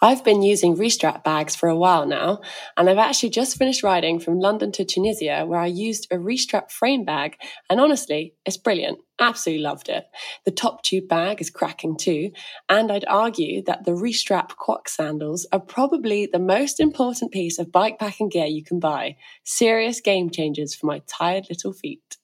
[0.00, 2.40] I've been using Restrap bags for a while now,
[2.76, 6.70] and I've actually just finished riding from London to Tunisia where I used a Restrap
[6.70, 7.36] frame bag,
[7.68, 9.00] and honestly, it's brilliant.
[9.18, 10.04] Absolutely loved it.
[10.44, 12.30] The top tube bag is cracking too,
[12.68, 17.72] and I'd argue that the Restrap Quoc sandals are probably the most important piece of
[17.72, 19.16] bike packing gear you can buy.
[19.44, 22.18] Serious game changers for my tired little feet.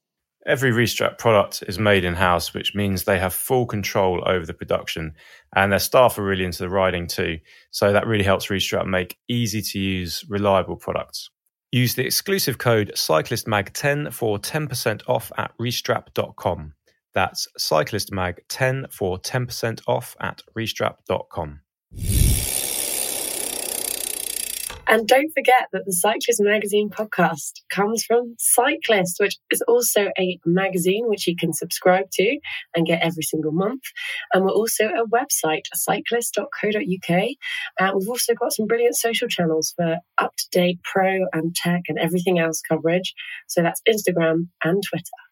[0.46, 4.52] Every Restrap product is made in house, which means they have full control over the
[4.52, 5.14] production,
[5.56, 7.38] and their staff are really into the riding too.
[7.70, 11.30] So that really helps Restrap make easy to use, reliable products.
[11.72, 16.74] Use the exclusive code CyclistMag10 for 10% off at restrap.com.
[17.14, 21.60] That's CyclistMag10 for 10% off at restrap.com.
[24.94, 30.38] And don't forget that the Cyclist Magazine podcast comes from Cyclist, which is also a
[30.46, 32.38] magazine which you can subscribe to
[32.76, 33.82] and get every single month.
[34.32, 37.20] And we're also a website, cyclist.co.uk.
[37.80, 41.82] Uh, we've also got some brilliant social channels for up to date pro and tech
[41.88, 43.14] and everything else coverage.
[43.48, 45.23] So that's Instagram and Twitter.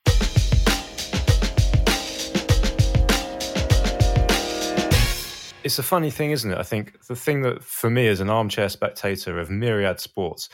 [5.64, 6.58] It's a funny thing, isn't it?
[6.58, 10.48] I think the thing that, for me, as an armchair spectator of myriad sports,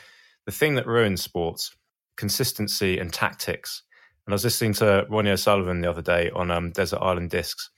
[0.45, 1.75] the thing that ruins sports,
[2.15, 3.83] consistency and tactics.
[4.25, 7.69] And I was listening to Ronnie O'Sullivan the other day on um, Desert Island Discs,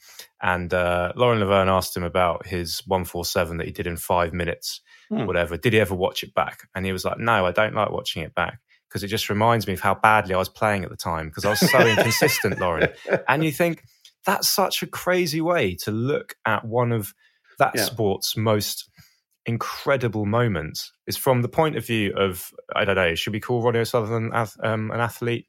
[0.41, 4.81] and uh, Lauren Laverne asked him about his 147 that he did in five minutes,
[5.09, 5.25] hmm.
[5.25, 5.55] whatever.
[5.55, 6.67] Did he ever watch it back?
[6.75, 9.67] And he was like, No, I don't like watching it back because it just reminds
[9.67, 12.59] me of how badly I was playing at the time because I was so inconsistent,
[12.59, 12.89] Lauren.
[13.27, 13.83] And you think,
[14.25, 17.13] that's such a crazy way to look at one of
[17.59, 17.83] that yeah.
[17.83, 18.89] sport's most
[19.45, 23.61] incredible moments is from the point of view of I don't know, should we call
[23.61, 24.31] Ronnie O'Sullivan
[24.63, 25.47] um, an athlete,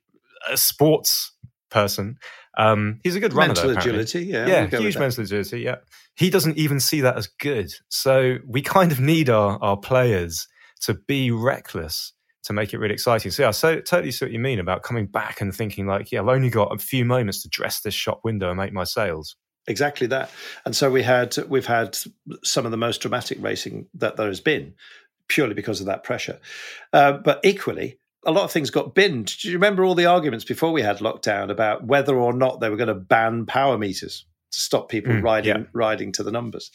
[0.51, 1.33] a sports
[1.71, 2.17] person?
[2.59, 3.49] Um, he's a good runner.
[3.49, 5.61] Mental though, agility, yeah, yeah, huge mental agility.
[5.61, 5.77] Yeah,
[6.15, 7.73] he doesn't even see that as good.
[7.89, 10.47] So we kind of need our our players
[10.83, 12.13] to be reckless
[12.45, 13.31] to make it really exciting.
[13.31, 16.21] So yeah, so totally see what you mean about coming back and thinking like, yeah,
[16.21, 19.37] I've only got a few moments to dress this shop window and make my sales.
[19.69, 20.31] Exactly that.
[20.65, 21.97] And so we had we've had
[22.43, 24.75] some of the most dramatic racing that there has been,
[25.29, 26.41] purely because of that pressure.
[26.93, 29.37] Uh, but equally, a lot of things got binned.
[29.41, 32.71] Do you remember all the arguments before we had lockdown about whether or not they
[32.71, 35.65] were going to ban power meters to stop people mm, riding yeah.
[35.73, 36.73] riding to the numbers?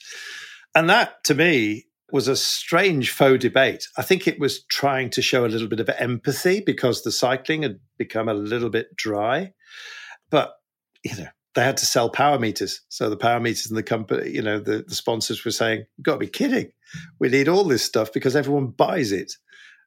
[0.73, 3.87] And that, to me, was a strange faux debate.
[3.97, 7.63] I think it was trying to show a little bit of empathy because the cycling
[7.63, 9.53] had become a little bit dry.
[10.29, 10.53] But,
[11.03, 12.81] you know, they had to sell power meters.
[12.89, 16.05] So the power meters and the company, you know, the, the sponsors were saying, You've
[16.05, 16.71] got to be kidding.
[17.19, 19.33] We need all this stuff because everyone buys it.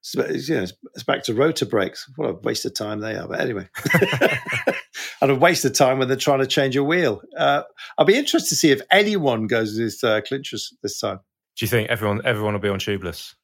[0.03, 2.11] So, you know, it's back to rotor brakes.
[2.17, 3.29] What a waste of time they are.
[3.29, 3.69] But anyway,
[5.21, 7.21] and a waste of time when they're trying to change a wheel.
[7.37, 7.63] Uh,
[7.99, 11.21] I'll be interested to see if anyone goes with uh, clinchers this time.
[11.57, 13.35] Do you think everyone everyone will be on tubeless?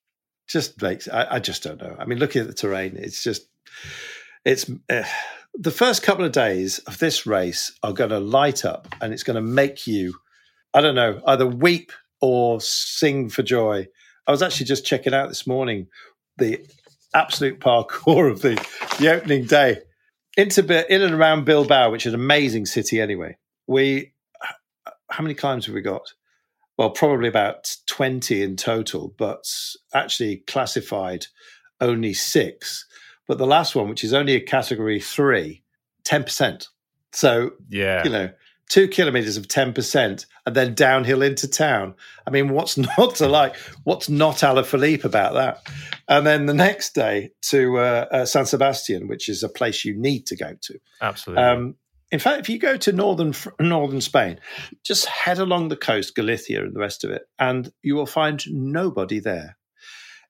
[0.48, 1.96] Just makes I, I just don't know.
[1.98, 3.48] I mean, looking at the terrain, it's just
[4.44, 5.02] it's uh,
[5.54, 9.22] the first couple of days of this race are going to light up, and it's
[9.22, 10.14] going to make you,
[10.72, 13.86] I don't know, either weep or sing for joy.
[14.26, 15.88] I was actually just checking out this morning
[16.36, 16.64] the
[17.14, 18.54] absolute parkour of the
[18.98, 19.78] the opening day
[20.36, 23.36] into in and around Bilbao, which is an amazing city anyway.
[23.66, 24.12] We
[25.10, 26.12] how many climbs have we got?
[26.76, 29.44] Well, probably about 20 in total, but
[29.94, 31.26] actually classified
[31.80, 32.86] only six.
[33.26, 35.62] But the last one, which is only a category three,
[36.04, 36.68] 10%.
[37.12, 38.30] So, yeah, you know,
[38.68, 41.94] two kilometers of 10% and then downhill into town.
[42.26, 43.56] I mean, what's not to like?
[43.84, 45.66] What's not Alaphilippe about that?
[46.08, 49.96] And then the next day to uh, uh, San Sebastian, which is a place you
[49.96, 50.78] need to go to.
[51.00, 51.44] Absolutely.
[51.44, 51.74] Um,
[52.12, 54.38] in fact, if you go to northern northern Spain,
[54.84, 58.42] just head along the coast, Galicia and the rest of it, and you will find
[58.48, 59.56] nobody there.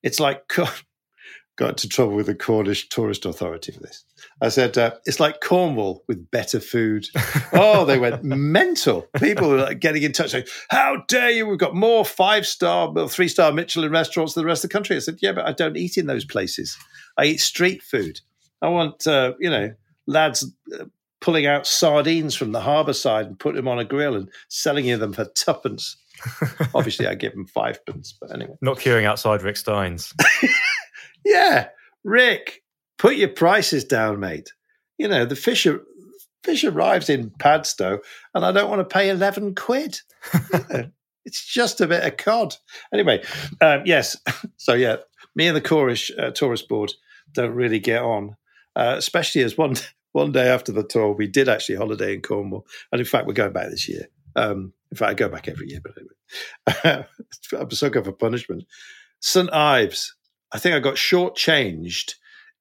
[0.02, 0.48] It's like
[1.56, 4.04] got into trouble with the Cornish Tourist Authority for this.
[4.40, 7.06] I said uh, it's like Cornwall with better food.
[7.52, 9.06] oh, they went mental.
[9.20, 11.46] People were like getting in touch, saying, "How dare you?
[11.46, 14.96] We've got more five star, three star Michelin restaurants than the rest of the country."
[14.96, 16.74] I said, "Yeah, but I don't eat in those places.
[17.18, 18.20] I eat street food.
[18.62, 19.74] I want, uh, you know."
[20.06, 20.84] lads uh,
[21.20, 24.86] pulling out sardines from the harbour side and putting them on a grill and selling
[24.86, 25.96] you them for tuppence.
[26.74, 28.56] Obviously, I give them five pence, but anyway.
[28.60, 30.14] Not queuing outside Rick Stein's.
[31.24, 31.68] yeah,
[32.04, 32.62] Rick,
[32.98, 34.52] put your prices down, mate.
[34.98, 35.66] You know the fish
[36.42, 37.98] fish arrives in Padstow,
[38.34, 40.00] and I don't want to pay eleven quid.
[41.26, 42.54] It's just a bit of cod.
[42.94, 43.22] Anyway,
[43.60, 44.16] um, yes.
[44.56, 44.98] So yeah,
[45.34, 46.92] me and the Cornish uh, tourist board
[47.32, 48.36] don't really get on,
[48.76, 49.74] uh, especially as one
[50.16, 53.34] one day after the tour we did actually holiday in Cornwall, and in fact we're
[53.34, 54.08] going back this year.
[54.34, 57.06] Um, in fact, I go back every year, but anyway,
[57.58, 58.64] I'm so good for punishment.
[59.20, 60.14] St Ives,
[60.52, 62.14] I think I got shortchanged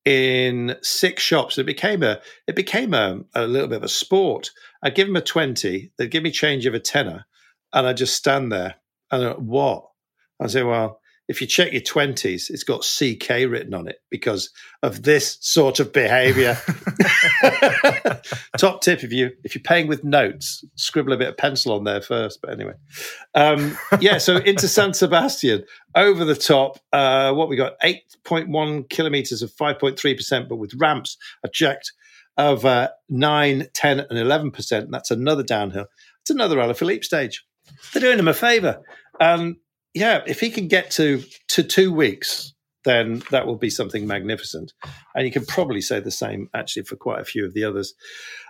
[0.06, 1.58] in six shops.
[1.58, 4.51] It became a it became a, a little bit of a sport.
[4.84, 7.26] I'd give them a twenty, they'd give me change of a tenner,
[7.74, 8.76] and I just stand there
[9.12, 9.86] and I, what?
[10.41, 14.51] I say, well, if you check your 20s, it's got CK written on it because
[14.84, 16.57] of this sort of behavior.
[18.57, 21.84] Top tip if you if you're paying with notes, scribble a bit of pencil on
[21.84, 22.41] there first.
[22.41, 22.73] But anyway.
[23.34, 25.63] Um, yeah, so into San Sebastian,
[25.95, 31.49] over the top, uh, what we got 8.1 kilometers of 5.3%, but with ramps a
[31.49, 31.93] jacked
[32.38, 34.88] of uh, 9, 10, and 11%.
[34.89, 35.86] That's another downhill.
[36.21, 37.45] It's another Alaphilippe stage.
[37.93, 38.82] They're doing him a favor.
[39.19, 39.57] Um,
[39.96, 44.74] yeah, if he can get to to two weeks, then that will be something magnificent.
[45.16, 47.96] And you can probably say the same actually for quite a few of the others.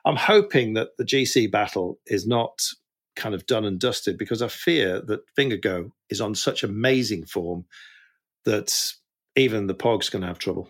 [0.04, 2.60] I'm hoping that the GC battle is not
[3.16, 7.66] kind of done and dusted because I fear that Vingegaard is on such amazing form
[8.44, 8.74] that
[9.36, 10.70] even the Pog's going to have trouble.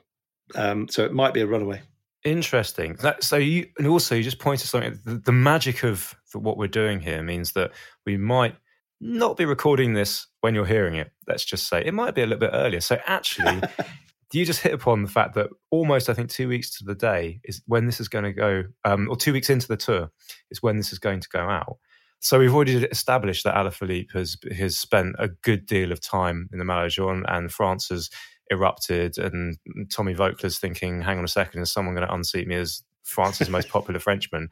[0.53, 1.82] Um, so it might be a runaway.
[2.23, 2.95] Interesting.
[3.01, 4.99] That, so you and also you just pointed something.
[5.05, 7.71] The, the magic of what we're doing here means that
[8.05, 8.55] we might
[9.01, 11.11] not be recording this when you're hearing it.
[11.27, 12.79] Let's just say it might be a little bit earlier.
[12.79, 13.61] So actually,
[14.29, 16.93] do you just hit upon the fact that almost, I think, two weeks to the
[16.93, 20.11] day is when this is going to go, um, or two weeks into the tour
[20.51, 21.77] is when this is going to go out.
[22.19, 26.59] So we've already established that Alaphilippe has has spent a good deal of time in
[26.59, 28.11] the Maillot and France has
[28.51, 29.57] erupted, and
[29.91, 33.49] Tommy Voeckler's thinking, "Hang on a second, is someone going to unseat me as France's
[33.49, 34.49] most popular Frenchman?"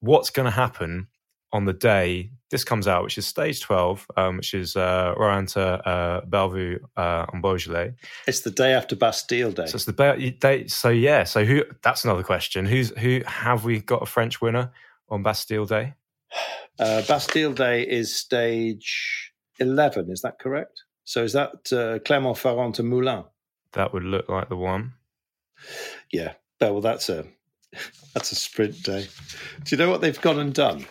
[0.00, 1.06] What's going to happen
[1.52, 5.60] on the day this comes out, which is stage 12, um, which is uh, Roanne-to
[5.60, 7.94] uh, Bellevue uh, on Beaujolais.
[8.26, 9.66] It's the day after Bastille Day.
[9.66, 10.66] So it's the day.
[10.66, 11.24] So yeah.
[11.24, 11.62] So who?
[11.82, 12.66] That's another question.
[12.66, 13.22] Who's who?
[13.24, 14.72] Have we got a French winner
[15.08, 15.94] on Bastille Day?
[16.78, 20.10] Uh, Bastille Day is stage 11.
[20.10, 20.82] Is that correct?
[21.04, 23.26] So is that uh, Clermont-Ferrand to Moulins?
[23.72, 24.94] That would look like the one.
[26.10, 26.32] Yeah.
[26.58, 27.26] Well, that's a
[28.14, 29.08] that's a sprint day.
[29.64, 30.86] Do you know what they've gone and done?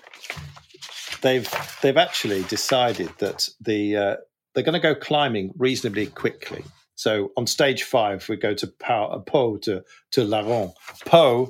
[1.22, 1.50] They've
[1.82, 4.16] they've actually decided that the uh,
[4.54, 6.64] they're going to go climbing reasonably quickly.
[6.96, 10.74] So on stage five, we go to Pau, Pau to to Laruns.
[11.06, 11.50] Pau,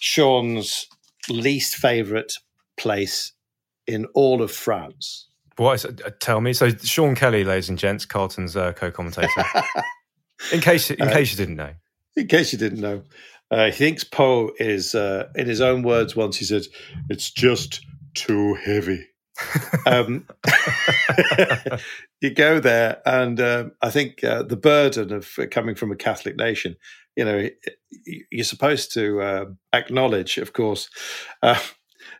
[0.00, 0.86] Sean's
[1.28, 2.34] least favourite
[2.76, 3.32] place
[3.86, 5.28] in all of France.
[5.56, 5.84] What is?
[5.84, 6.52] Uh, tell me.
[6.52, 9.28] So Sean Kelly, ladies and gents, Carlton's uh, co-commentator.
[10.52, 11.72] in case in uh, case you didn't know.
[12.16, 13.02] In case you didn't know,
[13.50, 16.62] uh, he thinks Pau is, uh, in his own words, once he said,
[17.08, 17.84] "It's just
[18.14, 19.06] too heavy.
[19.86, 20.26] um,
[22.20, 26.36] you go there, and uh, I think uh, the burden of coming from a Catholic
[26.36, 26.76] nation,
[27.16, 27.48] you know,
[28.30, 30.88] you're supposed to uh, acknowledge, of course,
[31.42, 31.58] uh,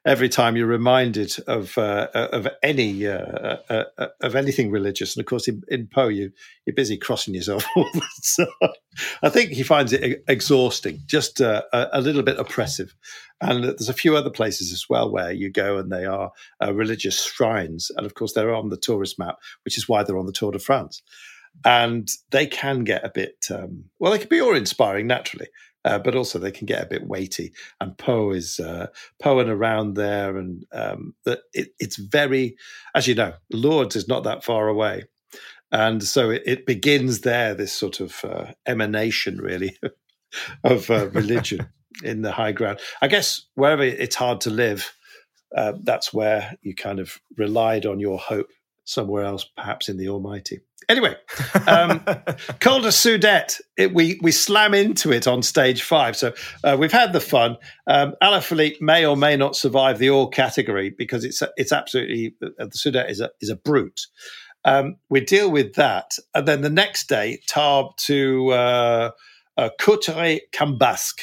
[0.07, 5.17] every time you're reminded of uh, of any uh, uh, uh, of anything religious.
[5.17, 6.31] And of course, in, in Pau, you
[6.67, 7.65] you're busy crossing yourself.
[9.23, 12.95] I think he finds it exhausting, just uh, a, a, little bit oppressive.
[13.41, 16.31] And there's a few other places as well where you go and they are
[16.63, 20.19] uh, religious shrines, and of course they're on the tourist map, which is why they're
[20.19, 21.03] on the Tour de France.
[21.65, 24.11] And they can get a bit um, well.
[24.11, 25.47] They can be awe-inspiring naturally,
[25.85, 27.53] uh, but also they can get a bit weighty.
[27.81, 28.89] And Pau is uh,
[29.21, 32.57] Pau and around there, and um, that it, it's very,
[32.95, 35.05] as you know, Lourdes is not that far away,
[35.71, 37.55] and so it, it begins there.
[37.55, 39.77] This sort of uh, emanation, really,
[40.65, 41.69] of uh, religion
[42.03, 42.81] in the high ground.
[43.03, 44.93] I guess wherever it's hard to live,
[45.57, 48.51] uh, that's where you kind of relied on your hope
[48.85, 50.61] somewhere else, perhaps in the Almighty.
[50.89, 51.17] Anyway,
[51.67, 52.01] um,
[52.61, 56.17] Col de Soudet, it, we, we slam into it on stage five.
[56.17, 57.57] So uh, we've had the fun.
[57.87, 62.67] Um, Alaphilippe may or may not survive the all category because it's it's absolutely, uh,
[62.67, 64.07] the Soudet is a, is a brute.
[64.65, 66.17] Um, we deal with that.
[66.35, 69.11] And then the next day, Tarbes to uh,
[69.57, 71.21] uh, Cauterets-Cambasque.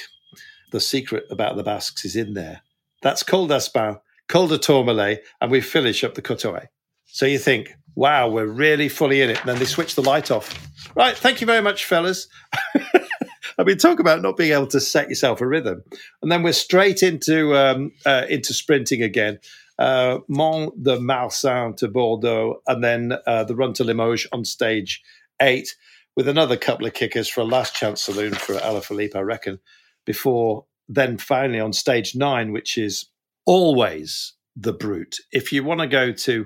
[0.72, 2.62] The secret about the Basques is in there.
[3.02, 4.00] That's Col d'Aspin,
[4.30, 6.68] Col de Tourmalet, and we finish up the Cauterets.
[7.12, 9.40] So you think, wow, we're really fully in it.
[9.40, 10.54] And then they switch the light off.
[10.96, 11.16] Right.
[11.16, 12.28] Thank you very much, fellas.
[13.58, 15.84] I mean, talk about not being able to set yourself a rhythm.
[16.22, 19.40] And then we're straight into um, uh, into sprinting again.
[19.78, 25.02] Uh, Mont de Marsan to Bordeaux, and then uh, the run to Limoges on stage
[25.42, 25.76] eight,
[26.16, 29.60] with another couple of kickers for a last chance saloon for Alaphilippe, I reckon,
[30.06, 33.06] before then finally on stage nine, which is
[33.46, 35.18] always the brute.
[35.32, 36.46] If you want to go to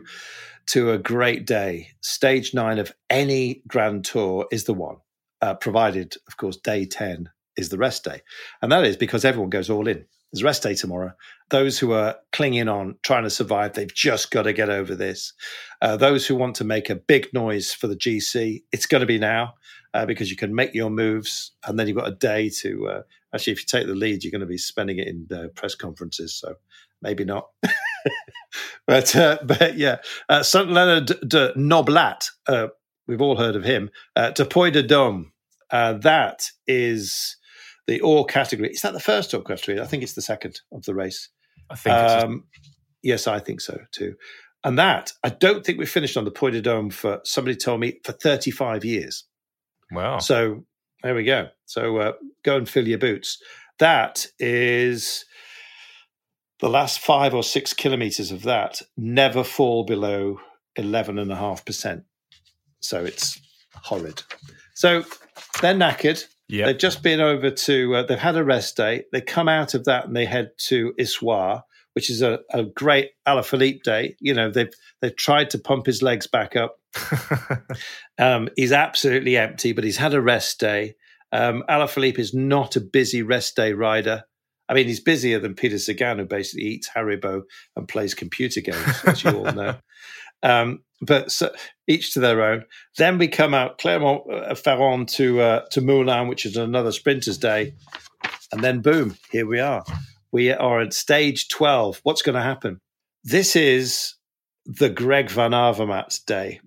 [0.68, 1.90] to a great day.
[2.02, 4.98] Stage nine of any Grand Tour is the one,
[5.42, 8.22] uh, provided, of course, day 10 is the rest day.
[8.62, 10.06] And that is because everyone goes all in.
[10.32, 11.14] There's rest day tomorrow.
[11.50, 15.34] Those who are clinging on, trying to survive, they've just got to get over this.
[15.82, 19.08] Uh, those who want to make a big noise for the GC, it's going to
[19.08, 19.54] be now
[19.94, 22.88] uh, because you can make your moves and then you've got a day to.
[22.88, 23.02] Uh,
[23.34, 26.36] actually, if you take the lead, you're going to be spending it in press conferences.
[26.36, 26.56] So
[27.02, 27.48] maybe not.
[28.88, 29.98] but uh, but yeah,
[30.30, 30.70] uh, St.
[30.70, 32.68] Leonard de Noblat, uh,
[33.08, 33.90] we've all heard of him.
[34.16, 35.32] Uh, de Puy de Dôme,
[35.72, 37.38] uh, that is
[37.88, 38.70] the all category.
[38.70, 39.80] Is that the first Or category?
[39.80, 41.30] I think it's the second of the race.
[41.70, 41.96] I think.
[41.96, 42.44] Um,
[43.04, 44.16] yes, I think so too.
[44.64, 47.80] And that I don't think we finished on the Puy de Dôme for somebody told
[47.80, 49.26] me for 35 years.
[49.92, 50.18] Wow.
[50.20, 50.66] So
[51.04, 51.50] there we go.
[51.66, 53.38] So uh, go and fill your boots.
[53.78, 55.26] That is
[56.66, 60.40] the last five or six kilometers of that never fall below
[60.80, 62.04] 11.5%.
[62.80, 63.40] So it's
[63.76, 64.24] horrid.
[64.74, 65.04] So
[65.62, 66.26] they're knackered.
[66.48, 66.66] Yep.
[66.66, 69.04] They've just been over to, uh, they've had a rest day.
[69.12, 71.62] They come out of that and they head to Issoire,
[71.94, 74.16] which is a, a great Alaphilippe day.
[74.20, 76.78] You know, they've, they've tried to pump his legs back up.
[78.18, 80.96] um, he's absolutely empty, but he's had a rest day.
[81.32, 84.24] Um, Alaphilippe is not a busy rest day rider.
[84.68, 87.44] I mean, he's busier than Peter Sagan, who basically eats Haribo
[87.76, 89.76] and plays computer games, as you all know.
[90.44, 91.52] Um, but so,
[91.88, 92.66] each to their own.
[92.98, 97.74] Then we come out Clermont-Ferrand uh, to uh, to Moulins, which is another sprinters' day,
[98.52, 99.84] and then boom, here we are.
[100.32, 102.00] We are at stage twelve.
[102.04, 102.80] What's going to happen?
[103.24, 104.14] This is
[104.66, 106.60] the Greg Van Avermaet day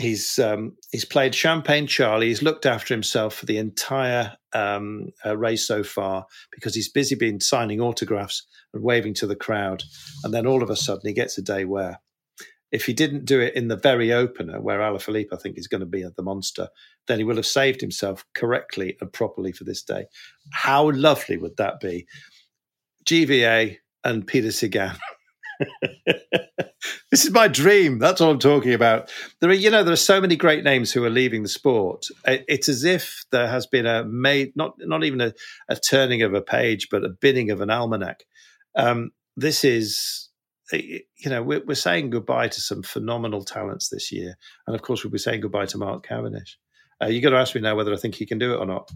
[0.00, 2.28] he's um, he's played Champagne Charlie.
[2.28, 7.14] He's looked after himself for the entire um, uh, race so far because he's busy
[7.14, 9.84] being signing autographs and waving to the crowd.
[10.24, 12.00] And then all of a sudden, he gets a day where,
[12.72, 15.80] if he didn't do it in the very opener, where Alaphilippe I think is going
[15.80, 16.68] to be the monster,
[17.06, 20.06] then he will have saved himself correctly and properly for this day.
[20.52, 22.06] How lovely would that be?
[23.04, 24.96] GVA and Peter Sagan.
[27.10, 27.98] this is my dream.
[27.98, 29.12] That's what I'm talking about.
[29.40, 32.06] There are, you know, there are so many great names who are leaving the sport.
[32.26, 35.32] It's as if there has been a made, not not even a,
[35.68, 38.24] a turning of a page, but a binning of an almanac.
[38.76, 40.28] Um, this is,
[40.72, 44.36] you know, we're, we're saying goodbye to some phenomenal talents this year,
[44.66, 46.58] and of course, we'll be saying goodbye to Mark Cavendish.
[47.02, 48.66] Uh, you got to ask me now whether I think he can do it or
[48.66, 48.90] not.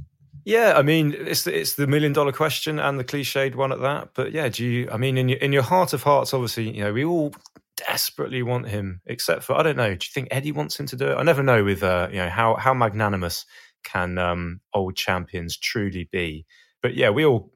[0.45, 3.80] Yeah, I mean, it's the, it's the million dollar question and the cliched one at
[3.80, 4.11] that.
[4.14, 4.88] But yeah, do you?
[4.90, 7.34] I mean, in your in your heart of hearts, obviously, you know, we all
[7.76, 9.01] desperately want him.
[9.07, 9.88] Except for I don't know.
[9.88, 11.14] Do you think Eddie wants him to do it?
[11.14, 13.47] I never know with uh, you know how how magnanimous
[13.84, 16.45] can um, old champions truly be.
[16.82, 17.51] But yeah, we all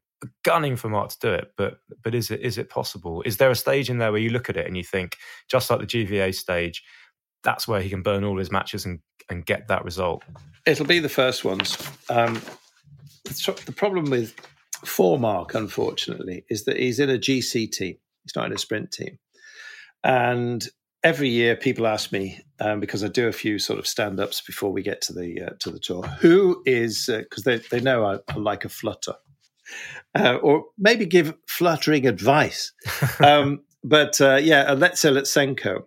[0.44, 1.52] gunning for Mark to do it.
[1.58, 3.22] But but is it is it possible?
[3.26, 5.16] Is there a stage in there where you look at it and you think,
[5.50, 6.82] just like the GVA stage,
[7.42, 10.22] that's where he can burn all his matches and and get that result?
[10.64, 11.76] It'll be the first ones.
[12.08, 12.40] Um,
[13.28, 14.34] the problem with
[14.84, 17.96] for Mark, unfortunately, is that he's in a GC team.
[18.22, 19.18] He's not in a sprint team.
[20.04, 20.66] And
[21.02, 24.40] every year, people ask me um, because I do a few sort of stand ups
[24.40, 26.02] before we get to the uh, to the tour.
[26.20, 29.14] Who is because uh, they they know I, I, like a flutter,
[30.14, 32.72] uh, or maybe give fluttering advice.
[33.20, 35.84] um, but uh, yeah, Alexei Lutsenko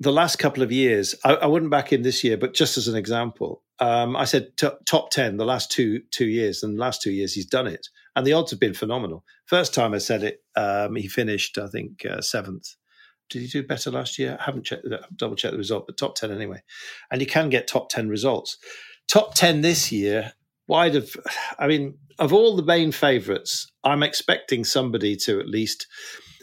[0.00, 2.88] the last couple of years, I, I, wouldn't back in this year, but just as
[2.88, 6.80] an example, um, I said t- top ten the last two two years, and the
[6.80, 9.24] last two years he's done it, and the odds have been phenomenal.
[9.46, 12.74] First time I said it, um, he finished I think uh, seventh.
[13.30, 14.38] Did he do better last year?
[14.40, 16.62] I haven't checked, double checked the result, but top ten anyway.
[17.10, 18.56] And you can get top ten results.
[19.06, 20.32] Top ten this year,
[20.66, 21.14] wide of,
[21.58, 25.86] I mean, of all the main favourites, I'm expecting somebody to at least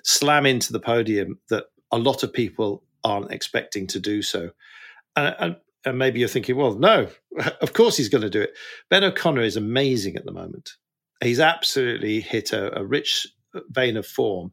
[0.03, 4.51] slam into the podium that a lot of people aren't expecting to do so.
[5.15, 5.55] And, and,
[5.85, 7.07] and maybe you're thinking, well, no,
[7.61, 8.51] of course he's going to do it.
[8.89, 10.71] Ben O'Connor is amazing at the moment.
[11.23, 13.27] He's absolutely hit a, a rich
[13.69, 14.51] vein of form.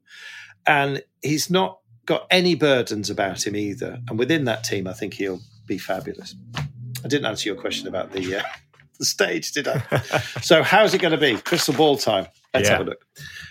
[0.66, 4.00] And he's not got any burdens about him either.
[4.08, 6.34] And within that team, I think he'll be fabulous.
[6.56, 8.42] I didn't answer your question about the uh,
[8.98, 9.80] the stage, did I?
[10.42, 11.36] so how's it going to be?
[11.36, 12.26] Crystal ball time.
[12.54, 12.78] Let's yeah.
[12.78, 13.04] have a look.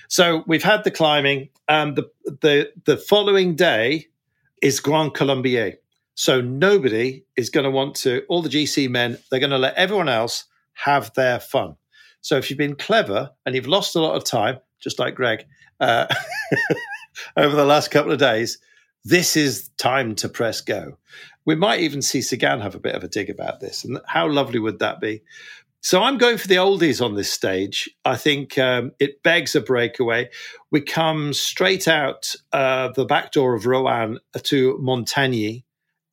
[0.07, 1.49] So we've had the climbing.
[1.67, 4.07] Um, the the the following day
[4.61, 5.75] is Grand Colombier.
[6.15, 9.75] So nobody is going to want to, all the GC men, they're going to let
[9.75, 11.75] everyone else have their fun.
[12.21, 15.45] So if you've been clever and you've lost a lot of time, just like Greg,
[15.79, 16.07] uh,
[17.37, 18.59] over the last couple of days,
[19.03, 20.97] this is time to press go.
[21.45, 23.83] We might even see Sagan have a bit of a dig about this.
[23.83, 25.23] And how lovely would that be?
[25.83, 27.89] So I'm going for the oldies on this stage.
[28.05, 30.29] I think um, it begs a breakaway.
[30.69, 35.63] We come straight out uh, the back door of Roanne to Montagny.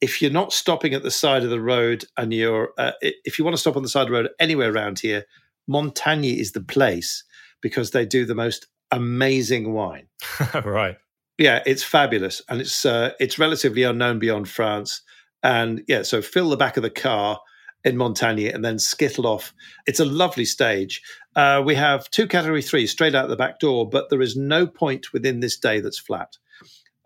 [0.01, 3.44] If you're not stopping at the side of the road and you're, uh, if you
[3.44, 5.24] want to stop on the side of the road anywhere around here,
[5.66, 7.24] montagne is the place
[7.61, 10.07] because they do the most amazing wine.
[10.64, 10.96] right.
[11.36, 15.03] Yeah, it's fabulous, and it's uh, it's relatively unknown beyond France.
[15.44, 17.38] And yeah, so fill the back of the car
[17.84, 19.55] in Montagne and then skittle off.
[19.86, 21.01] It's a lovely stage.
[21.36, 24.66] Uh, we have two category three straight out the back door, but there is no
[24.66, 26.36] point within this day that's flat.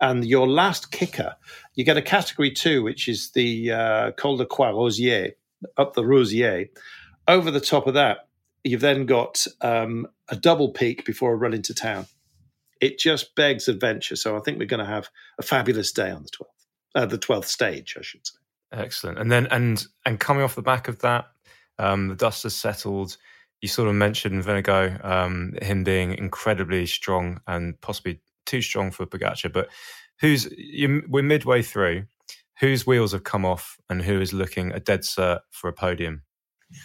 [0.03, 1.37] And your last kicker,
[1.75, 5.31] you get a category two, which is the uh, Col de Croix Rosier,
[5.77, 6.65] up the Rosier.
[7.25, 8.27] Over the top of that,
[8.65, 12.07] you've then got um, a double peak before a run into town.
[12.81, 14.17] It just begs adventure.
[14.17, 15.07] So I think we're going to have
[15.39, 18.35] a fabulous day on the 12th, uh, the 12th stage, I should say.
[18.73, 19.19] Excellent.
[19.19, 21.27] And then, and and coming off the back of that,
[21.79, 23.15] um, the dust has settled.
[23.61, 29.05] You sort of mentioned Vingegaard, um, him being incredibly strong and possibly too strong for
[29.05, 29.51] Pogacar.
[29.51, 29.69] But
[30.19, 32.05] who's you, we're midway through?
[32.59, 36.23] Whose wheels have come off, and who is looking a dead cert for a podium?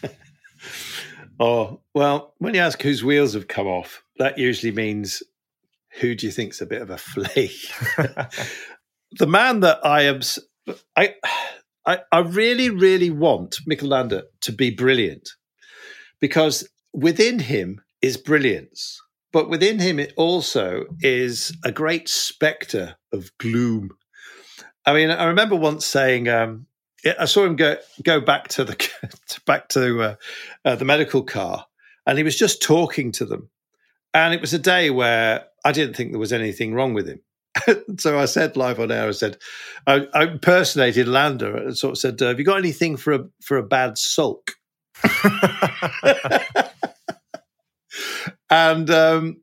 [1.41, 5.23] oh well, when you ask whose wheels have come off, that usually means
[6.01, 7.53] who do you think's a bit of a flea?
[9.19, 10.21] the man that I am,
[10.97, 11.15] I
[11.89, 15.31] I, I really, really want Mikel Landa to be brilliant
[16.21, 19.01] because within him is brilliance,
[19.33, 23.91] but within him it also is a great spectre of gloom.
[24.87, 26.67] I mean, I remember once saying, um,
[27.19, 28.91] I saw him go go back to the
[29.47, 30.15] back to uh,
[30.65, 31.67] uh, the medical car,
[32.07, 33.49] and he was just talking to them,
[34.15, 37.21] and it was a day where I didn't think there was anything wrong with him.
[37.99, 39.39] so I said live on air, I said,
[39.87, 43.25] I, I impersonated Landa and sort of said, uh, Have you got anything for a,
[43.43, 44.53] for a bad sulk?
[48.51, 49.41] and um,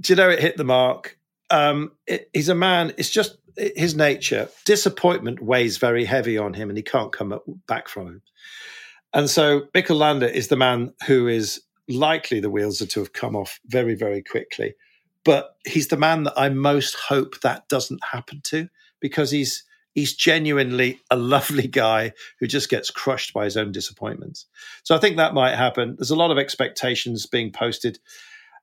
[0.00, 1.18] do you know it hit the mark?
[1.50, 4.48] Um, it, he's a man, it's just his nature.
[4.64, 8.22] Disappointment weighs very heavy on him and he can't come back from it.
[9.14, 13.12] And so Mikel Landa is the man who is likely the wheels are to have
[13.12, 14.74] come off very, very quickly
[15.26, 18.68] but he's the man that I most hope that doesn't happen to
[19.00, 24.46] because he's he's genuinely a lovely guy who just gets crushed by his own disappointments.
[24.84, 25.96] So I think that might happen.
[25.98, 27.98] There's a lot of expectations being posted.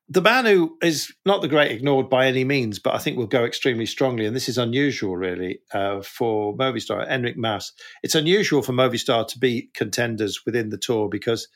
[0.10, 3.26] The man who is not the great ignored by any means, but I think will
[3.26, 7.72] go extremely strongly, and this is unusual really uh, for Movistar, Enric Mas.
[8.04, 11.48] It's unusual for Movistar to be contenders within the tour because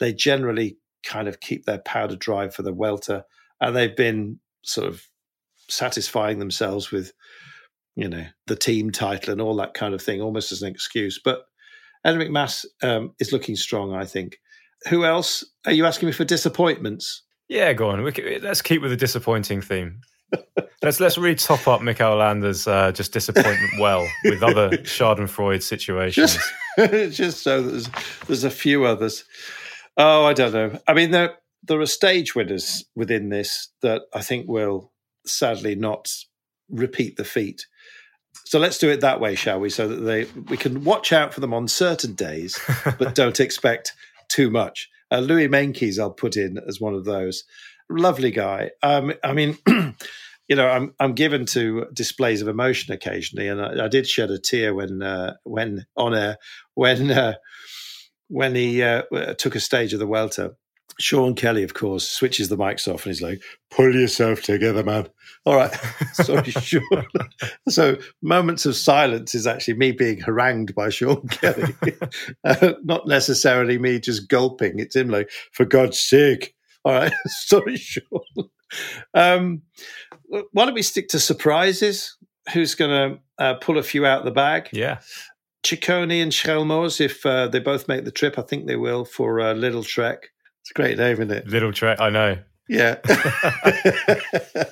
[0.00, 3.24] they generally kind of keep their powder dry for the Vuelta
[3.60, 5.02] and they've been sort of
[5.68, 7.12] satisfying themselves with
[7.96, 11.20] you know the team title and all that kind of thing almost as an excuse.
[11.22, 11.44] But
[12.06, 14.38] Enric Mas um, is looking strong I think.
[14.88, 15.44] Who else?
[15.64, 17.22] Are you asking me for disappointments
[17.52, 18.04] yeah go on
[18.42, 20.00] let's keep with the disappointing theme
[20.82, 26.38] let's let's really top up Mikel Landa's uh, just disappointment well with other Schadenfreude situations.
[26.76, 27.88] Just, just so there's
[28.26, 29.24] there's a few others.
[29.96, 30.80] Oh, I don't know.
[30.86, 34.92] I mean, there there are stage winners within this that I think will
[35.26, 36.12] sadly not
[36.68, 37.66] repeat the feat.
[38.44, 39.70] So let's do it that way, shall we?
[39.70, 42.58] So that they we can watch out for them on certain days,
[42.98, 43.92] but don't expect
[44.28, 44.88] too much.
[45.12, 47.44] Uh, Louis Meintjes, I'll put in as one of those.
[47.90, 48.70] Lovely guy.
[48.82, 49.58] Um, I mean,
[50.48, 54.30] you know, I'm I'm given to displays of emotion occasionally, and I, I did shed
[54.30, 56.38] a tear when uh, when on air
[56.74, 57.34] when uh,
[58.28, 59.02] when he uh,
[59.36, 60.54] took a stage of the Vuelta
[60.98, 65.08] Sean Kelly, of course, switches the mics off and he's like, pull yourself together, man.
[65.44, 65.72] All right.
[66.12, 66.82] Sorry, Sean.
[67.68, 71.74] so, moments of silence is actually me being harangued by Sean Kelly,
[72.44, 74.78] uh, not necessarily me just gulping.
[74.78, 76.54] It's him like, for God's sake.
[76.84, 77.12] All right.
[77.26, 78.50] Sorry, Sean.
[79.14, 79.62] Um,
[80.52, 82.16] why don't we stick to surprises?
[82.52, 84.68] Who's going to uh, pull a few out the bag?
[84.72, 84.98] Yeah.
[85.62, 89.38] Ciccone and Skjelmose, if uh, they both make the trip, I think they will for
[89.38, 90.30] a Lidl-Trek.
[90.62, 91.46] It's a great name, isn't it?
[91.46, 92.38] Lidl-Trek, I know.
[92.68, 92.96] Yeah.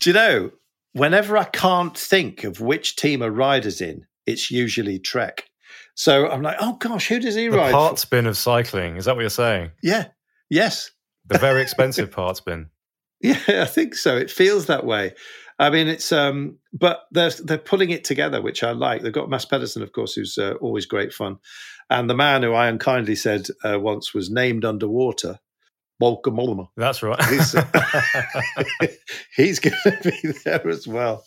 [0.00, 0.50] Do you know,
[0.92, 5.44] whenever I can't think of which team a rider's in, it's usually Trek.
[5.94, 7.72] So I'm like, oh gosh, who does he the ride?
[7.72, 8.96] Part spin of cycling.
[8.96, 9.70] Is that what you're saying?
[9.82, 10.08] Yeah.
[10.48, 10.90] Yes.
[11.26, 12.70] The very expensive part spin.
[13.22, 14.16] Yeah, I think so.
[14.16, 15.12] It feels that way.
[15.58, 19.02] I mean, it's um, but they're they're putting it together, which I like.
[19.02, 21.36] They've got Mads Pedersen, of course, who's uh, always great fun,
[21.90, 25.40] and the man who I unkindly said uh, once was named underwater,
[26.00, 26.68] Bauke Mollema.
[26.76, 27.22] That's right.
[27.24, 27.52] he's,
[29.36, 31.24] he's going to be there as well.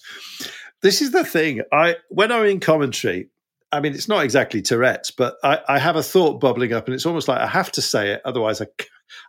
[0.81, 1.61] This is the thing.
[1.71, 3.29] I when I'm in commentary,
[3.71, 6.93] I mean, it's not exactly Tourette's, but I, I, have a thought bubbling up, and
[6.93, 8.67] it's almost like I have to say it, otherwise I,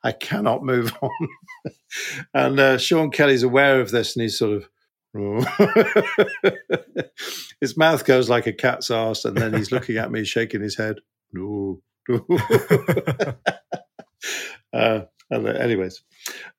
[0.02, 1.28] I cannot move on.
[2.34, 4.68] and uh, Sean Kelly's aware of this, and he's sort of.
[7.60, 10.76] his mouth goes like a cat's ass, and then he's looking at me, shaking his
[10.76, 10.96] head.
[11.34, 12.26] No, no.
[14.72, 15.00] uh,
[15.32, 16.02] anyways,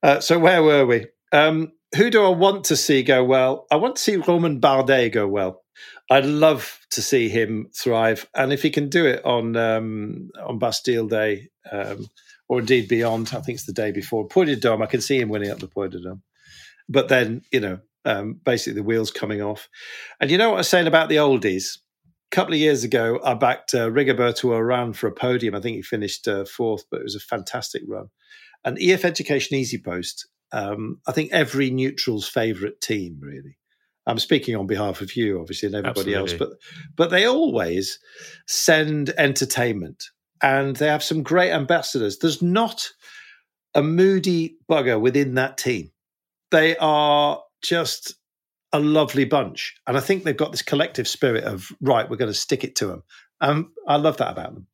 [0.03, 1.07] uh, so where were we?
[1.32, 3.67] Um, who do I want to see go well?
[3.71, 5.61] I want to see Romain Bardet go well.
[6.09, 10.59] I'd love to see him thrive, and if he can do it on um, on
[10.59, 12.07] Bastille Day, um,
[12.49, 14.84] or indeed beyond, I think it's the day before Puy de Dôme.
[14.84, 16.21] I can see him winning up the Puy de Dôme,
[16.89, 19.69] but then you know, um, basically the wheels coming off.
[20.19, 21.78] And you know what I'm saying about the oldies?
[22.32, 25.55] A couple of years ago, I backed uh, Rigoberto Urán for a podium.
[25.55, 28.09] I think he finished uh, fourth, but it was a fantastic run.
[28.63, 33.57] And EF Education EasyPost, um, I think every neutral's favourite team, really.
[34.07, 36.32] I'm speaking on behalf of you, obviously, and everybody Absolutely.
[36.32, 36.49] else, but
[36.95, 37.99] but they always
[38.47, 40.03] send entertainment,
[40.41, 42.19] and they have some great ambassadors.
[42.19, 42.89] There's not
[43.73, 45.91] a moody bugger within that team.
[46.51, 48.15] They are just
[48.76, 52.09] a lovely bunch, and I think they've got this collective spirit of right.
[52.09, 53.03] We're going to stick it to them.
[53.39, 54.67] Um, I love that about them.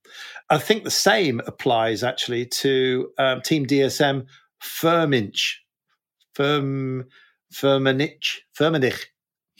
[0.49, 4.25] I think the same applies actually to um, Team DSM
[4.61, 5.53] Firmenich,
[6.33, 7.05] Firm,
[7.53, 9.05] Firmenich, Firmenich.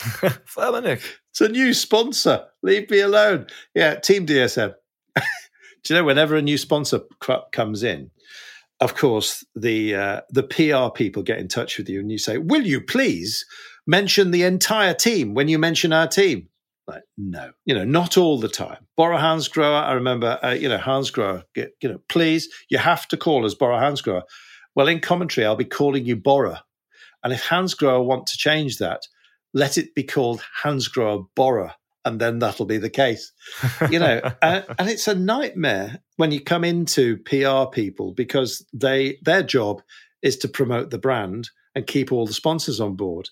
[0.00, 1.02] Firmenich.
[1.30, 2.44] It's a new sponsor.
[2.62, 3.46] Leave me alone.
[3.74, 4.74] Yeah, Team DSM.
[5.16, 5.22] Do
[5.88, 7.00] you know whenever a new sponsor
[7.52, 8.10] comes in,
[8.82, 12.38] of course the uh, the PR people get in touch with you and you say,
[12.38, 13.46] "Will you please
[13.86, 16.48] mention the entire team when you mention our team?"
[16.88, 18.86] Like, no, you know, not all the time.
[18.96, 23.16] Bora Hansgrohe, I remember, uh, you know, Hansgrohe, get, you know, please, you have to
[23.16, 24.22] call us Bora Hansgrohe.
[24.74, 26.64] Well, in commentary, I'll be calling you Bora.
[27.22, 29.02] And if Hansgrohe want to change that,
[29.54, 33.32] let it be called Hansgrohe Bora, and then that'll be the case.
[33.88, 39.18] You know, and, and it's a nightmare when you come into PR people because they
[39.22, 39.82] their job
[40.22, 43.28] is to promote the brand and keep all the sponsors on board.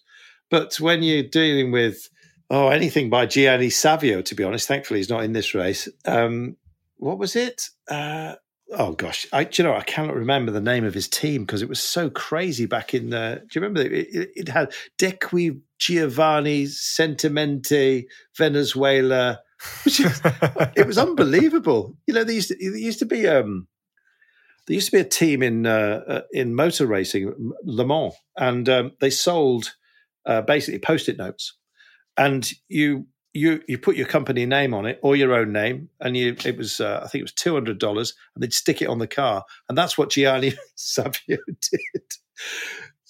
[0.51, 2.09] But when you're dealing with
[2.51, 4.67] oh, anything by Gianni Savio, to be honest.
[4.67, 5.89] Thankfully, he's not in this race.
[6.05, 6.57] Um,
[6.97, 7.69] what was it?
[7.87, 8.35] Uh,
[8.77, 11.69] oh gosh, I you know I cannot remember the name of his team because it
[11.69, 13.41] was so crazy back in the.
[13.49, 19.43] Do you remember it, it, it had Dequi Giovanni Sentimente Venezuela.
[19.87, 21.97] it was unbelievable.
[22.07, 23.69] You know, there used to, there used to be um,
[24.67, 28.69] there used to be a team in uh, uh in motor racing, Le Mans, and
[28.69, 29.75] um, they sold
[30.27, 31.55] uh, basically post-it notes
[32.21, 36.17] and you you you put your company name on it or your own name, and
[36.17, 38.89] you it was uh, I think it was two hundred dollars, and they'd stick it
[38.89, 42.03] on the car, and that's what Gianni Savio did.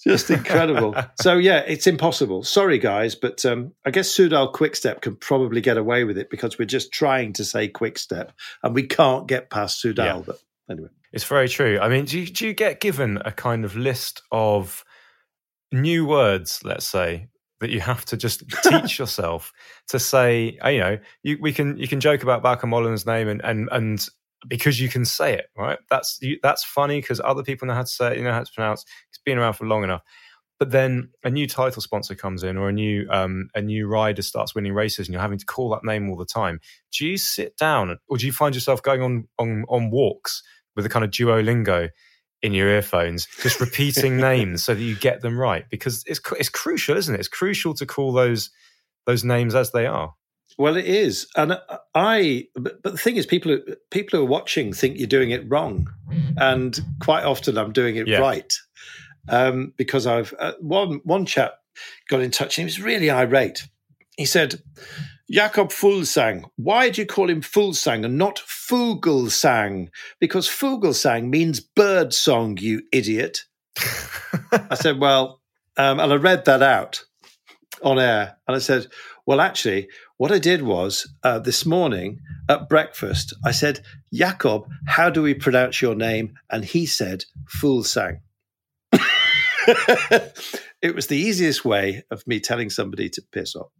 [0.03, 0.95] Just incredible.
[1.21, 2.43] so yeah, it's impossible.
[2.43, 6.57] Sorry guys, but um, I guess Soudal Quickstep can probably get away with it because
[6.57, 8.31] we're just trying to say Quickstep,
[8.63, 9.97] and we can't get past Soudal.
[9.97, 10.21] Yeah.
[10.25, 11.79] But anyway, it's very true.
[11.79, 14.83] I mean, do you, do you get given a kind of list of
[15.71, 17.27] new words, let's say,
[17.59, 19.53] that you have to just teach yourself
[19.89, 23.41] to say, you know, you, we can you can joke about Bauke Mollen's name and
[23.43, 24.07] and and
[24.47, 25.79] because you can say it, right?
[25.89, 28.43] That's you, that's funny because other people know how to say it, you know how
[28.43, 28.85] to pronounce.
[29.09, 30.01] It's been around for long enough.
[30.59, 34.21] But then a new title sponsor comes in, or a new um, a new rider
[34.21, 36.59] starts winning races, and you're having to call that name all the time.
[36.95, 40.43] Do you sit down, or do you find yourself going on on on walks
[40.75, 41.89] with a kind of Duolingo
[42.41, 46.49] in your earphones, just repeating names so that you get them right because it's it's
[46.49, 47.19] crucial, isn't it?
[47.19, 48.49] It's crucial to call those
[49.05, 50.13] those names as they are.
[50.61, 51.59] Well, it is, and
[51.95, 52.47] I.
[52.53, 53.57] But, the thing is, people
[53.89, 55.87] people who are watching think you're doing it wrong,
[56.37, 58.19] and quite often I'm doing it yeah.
[58.19, 58.53] right
[59.27, 61.53] um, because I've uh, one one chap
[62.09, 63.67] got in touch and he was really irate.
[64.17, 64.61] He said,
[65.31, 66.43] Jakob Fuglsang.
[66.57, 69.87] Why do you call him Fuglsang and not Fugelsang?
[70.19, 73.45] Because Fugelsang means bird song, you idiot.
[74.51, 75.41] I said, well,
[75.77, 77.03] um, and I read that out
[77.81, 78.37] on air.
[78.47, 78.87] And I said,
[79.31, 82.19] well, actually, what I did was uh, this morning
[82.49, 83.79] at breakfast, I said,
[84.11, 86.33] Jakob, how do we pronounce your name?
[86.49, 88.19] And he said, Fuglsang.
[90.81, 93.71] it was the easiest way of me telling somebody to piss off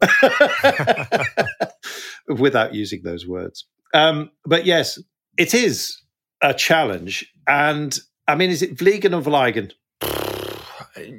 [2.30, 3.66] without using those words.
[3.94, 5.00] Um, but yes,
[5.38, 6.02] it is
[6.42, 7.30] a challenge.
[7.46, 9.74] And I mean, is it Vliegen or Vliegen?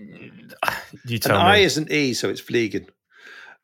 [1.07, 1.53] You tell An me.
[1.53, 2.87] I is an E, so it's Vliegen.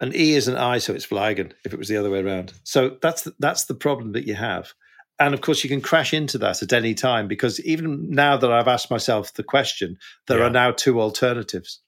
[0.00, 2.52] An E is an I, so it's Vliegen, if it was the other way around.
[2.64, 4.72] So that's the, that's the problem that you have.
[5.18, 8.52] And of course, you can crash into that at any time because even now that
[8.52, 10.46] I've asked myself the question, there yeah.
[10.46, 11.80] are now two alternatives.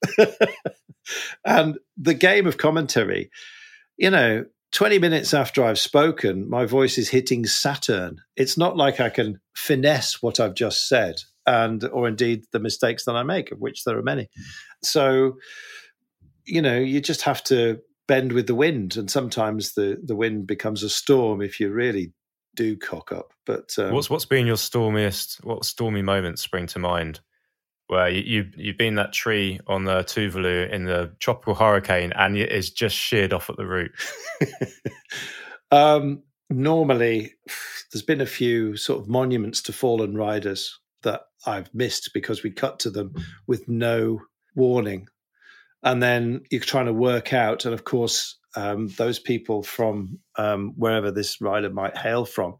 [1.45, 3.31] and the game of commentary,
[3.97, 8.21] you know, 20 minutes after I've spoken, my voice is hitting Saturn.
[8.37, 13.05] It's not like I can finesse what I've just said and or indeed the mistakes
[13.05, 14.29] that I make, of which there are many.
[14.83, 15.39] So,
[16.45, 17.81] you know, you just have to
[18.11, 22.13] bend with the wind, and sometimes the the wind becomes a storm if you really
[22.57, 23.33] do cock up.
[23.47, 27.21] But um, what's what's been your stormiest, what stormy moments spring to mind?
[27.87, 32.37] Where you, you you've been that tree on the Tuvalu in the tropical hurricane, and
[32.37, 33.93] it's just sheared off at the root.
[35.71, 37.35] um, normally,
[37.93, 42.51] there's been a few sort of monuments to fallen riders that I've missed because we
[42.51, 43.15] cut to them
[43.47, 44.21] with no
[44.57, 45.07] warning.
[45.83, 50.75] And then you're trying to work out, and of course, um, those people from um,
[50.77, 52.57] wherever this rider might hail from,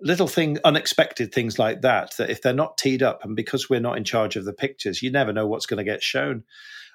[0.00, 3.80] little thing, unexpected things like that, that if they're not teed up, and because we're
[3.80, 6.44] not in charge of the pictures, you never know what's going to get shown.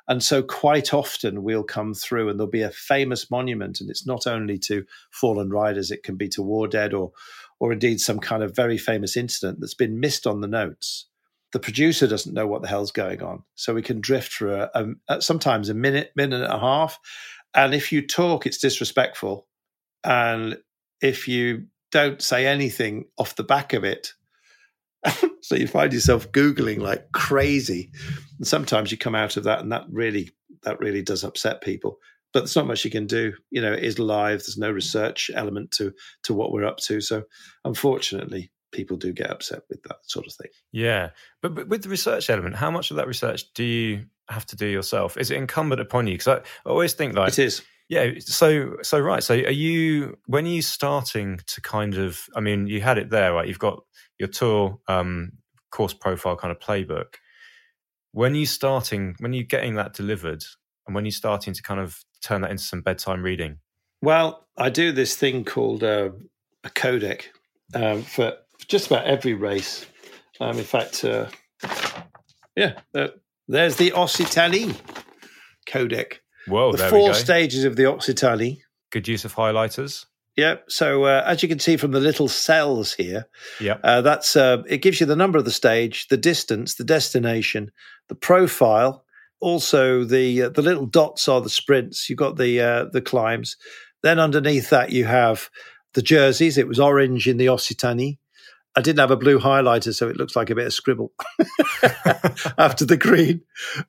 [0.07, 4.05] And so, quite often, we'll come through and there'll be a famous monument, and it's
[4.05, 7.11] not only to fallen riders, it can be to war dead or
[7.59, 11.05] or indeed some kind of very famous incident that's been missed on the notes.
[11.53, 13.43] The producer doesn't know what the hell's going on.
[13.55, 16.99] So we can drift for a, a, sometimes a minute, minute and a half.
[17.53, 19.47] And if you talk, it's disrespectful.
[20.03, 20.57] And
[21.01, 24.13] if you don't say anything off the back of it,
[25.41, 27.91] so you find yourself googling like crazy
[28.37, 30.31] and sometimes you come out of that and that really
[30.63, 31.99] that really does upset people
[32.33, 33.33] but there's not much you can do.
[33.51, 34.39] You know, it is live.
[34.39, 35.93] There's no research element to
[36.23, 36.99] to what we're up to.
[36.99, 37.23] So,
[37.63, 40.51] unfortunately, people do get upset with that sort of thing.
[40.71, 41.11] Yeah,
[41.41, 44.55] but, but with the research element, how much of that research do you have to
[44.55, 45.17] do yourself?
[45.17, 46.15] Is it incumbent upon you?
[46.15, 47.61] Because I, I always think like it is.
[47.89, 48.11] Yeah.
[48.19, 49.23] So so right.
[49.23, 52.21] So are you when are you starting to kind of?
[52.35, 53.47] I mean, you had it there, right?
[53.47, 53.83] You've got
[54.19, 55.33] your tour um,
[55.71, 57.15] course profile kind of playbook.
[58.11, 60.43] When you starting, when you getting that delivered,
[60.85, 63.59] and when you're starting to kind of turn that into some bedtime reading?
[64.01, 66.09] Well, I do this thing called uh,
[66.63, 67.25] a codec
[67.73, 68.33] um, for
[68.65, 69.85] just about every race.
[70.39, 71.27] Um, in fact, uh,
[72.55, 73.09] yeah, uh,
[73.47, 74.75] there's the Occitanie
[75.67, 76.15] codec.
[76.47, 78.61] Whoa, the four stages of the Occitanie.
[78.91, 80.05] Good use of highlighters.
[80.35, 80.65] Yep.
[80.71, 83.27] So uh, as you can see from the little cells here,
[83.59, 86.83] yeah, uh, that's uh, it gives you the number of the stage, the distance, the
[86.83, 87.71] destination,
[88.09, 89.05] the profile,
[89.39, 92.09] also the uh, the little dots are the sprints.
[92.09, 93.57] You've got the uh, the climbs.
[94.01, 95.49] Then underneath that you have
[95.93, 96.57] the jerseys.
[96.57, 98.17] It was orange in the Occitanie.
[98.75, 101.11] I didn't have a blue highlighter, so it looks like a bit of scribble
[102.57, 103.41] after the green.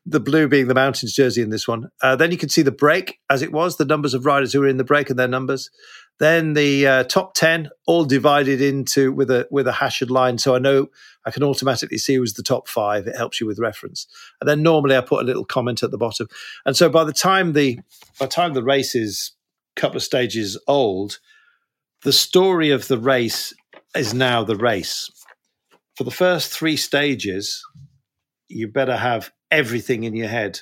[0.05, 1.91] The blue being the mountains jersey in this one.
[2.03, 4.61] Uh, then you can see the break as it was, the numbers of riders who
[4.61, 5.70] were in the break and their numbers.
[6.18, 10.55] Then the uh, top ten, all divided into with a with a hashed line, so
[10.55, 10.89] I know
[11.24, 13.07] I can automatically see who's the top five.
[13.07, 14.07] It helps you with reference.
[14.41, 16.28] And then normally I put a little comment at the bottom.
[16.66, 17.76] And so by the time the
[18.20, 19.32] by the time the race is
[19.76, 21.18] a couple of stages old,
[22.03, 23.55] the story of the race
[23.95, 25.11] is now the race.
[25.97, 27.62] For the first three stages,
[28.49, 30.61] you better have everything in your head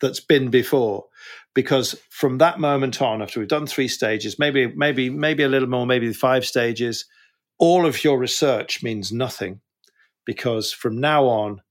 [0.00, 1.06] that's been before
[1.54, 5.68] because from that moment on after we've done three stages maybe maybe maybe a little
[5.68, 7.06] more maybe five stages
[7.58, 9.60] all of your research means nothing
[10.26, 11.62] because from now on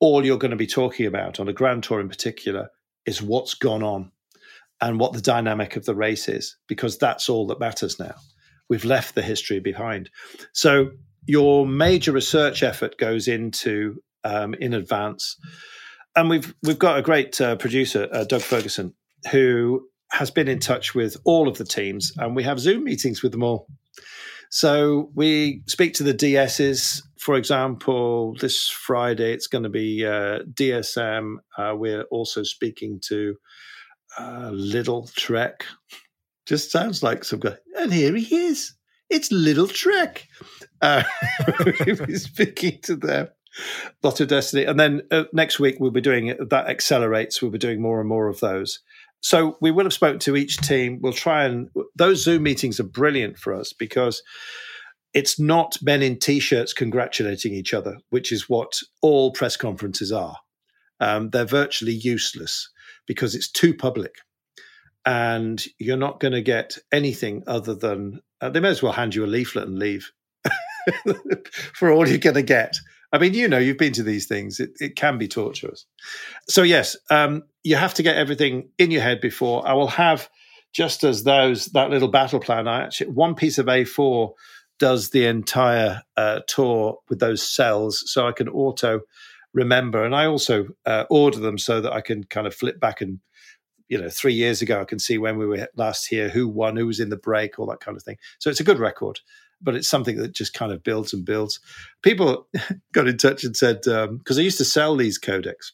[0.00, 2.70] all you're going to be talking about on a grand tour in particular
[3.04, 4.10] is what's gone on
[4.80, 8.14] and what the dynamic of the race is because that's all that matters now
[8.68, 10.10] we've left the history behind
[10.52, 10.90] so
[11.26, 15.36] your major research effort goes into um, in advance
[16.18, 18.94] and we've we've got a great uh, producer, uh, Doug Ferguson,
[19.30, 23.22] who has been in touch with all of the teams, and we have Zoom meetings
[23.22, 23.68] with them all.
[24.50, 30.40] So we speak to the DSs, for example, this Friday it's going to be uh,
[30.54, 31.36] DSM.
[31.56, 33.36] Uh, we're also speaking to
[34.18, 35.66] uh, Lidl-Trek.
[36.48, 37.56] Just sounds like some guy.
[37.76, 38.72] And here he is.
[39.10, 40.26] It's Little Trek.
[40.80, 41.02] Uh,
[41.84, 43.28] we're speaking to them.
[44.02, 44.64] Lotto Destiny.
[44.64, 46.34] And then uh, next week we'll be doing.
[46.48, 47.42] That accelerates.
[47.42, 48.80] We'll be doing more and more of those.
[49.20, 51.00] So we will have spoken to each team.
[51.02, 54.22] We'll try and those Zoom meetings are brilliant for us because
[55.12, 58.72] it's not men in t-shirts congratulating each other, which is what
[59.02, 60.36] all press conferences are.
[60.98, 62.70] Um, they're virtually useless
[63.06, 64.14] because it's too public,
[65.04, 69.14] and you're not going to get anything other than uh, they may as well hand
[69.14, 70.12] you a leaflet and leave
[71.74, 72.76] for all you're going to get.
[73.12, 74.60] I mean, you know, you've been to these things.
[74.60, 75.86] It, it can be torturous.
[76.48, 79.66] So, yes, um, you have to get everything in your head before.
[79.66, 80.28] I will have,
[80.74, 84.32] just as those, that little battle plan, I actually, one piece of A4
[84.78, 88.04] does the entire uh, tour with those cells.
[88.06, 89.00] So I can auto
[89.54, 90.04] remember.
[90.04, 93.20] And I also uh, order them so that I can kind of flip back and
[93.88, 94.80] you know, three years ago.
[94.80, 97.58] I can see when we were last here, who won, who was in the break,
[97.58, 98.18] all that kind of thing.
[98.38, 99.20] So it's a good record,
[99.60, 101.60] but it's something that just kind of builds and builds.
[102.02, 102.48] People
[102.92, 105.72] got in touch and said because um, I used to sell these codex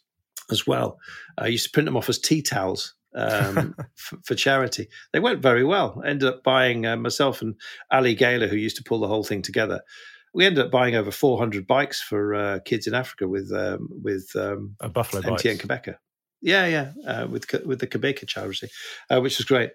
[0.51, 0.99] as well.
[1.39, 4.89] I used to print them off as tea towels um, for, for, charity.
[5.13, 6.01] They went very well.
[6.05, 7.55] I ended up buying uh, myself and
[7.91, 9.81] Ali Gaylor, who used to pull the whole thing together.
[10.33, 14.31] We ended up buying over 400 bikes for uh, kids in Africa with um, with
[14.35, 15.97] um, a Buffalo MTN Qhubeka.
[16.45, 18.69] Yeah, yeah, uh, with with the Qhubeka charity,
[19.09, 19.71] uh, which was great.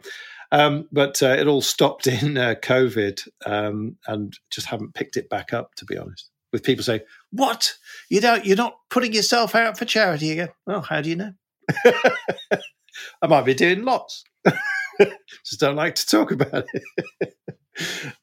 [0.51, 5.30] Um, but uh, it all stopped in uh, COVID, um, and just haven't picked it
[5.30, 5.74] back up.
[5.76, 7.01] To be honest, with people saying,
[7.32, 7.74] "What
[8.09, 11.34] you don't, you're not putting yourself out for charity again?" Well, how do you know?
[11.84, 14.24] I might be doing lots.
[15.43, 17.34] Just don't like to talk about it.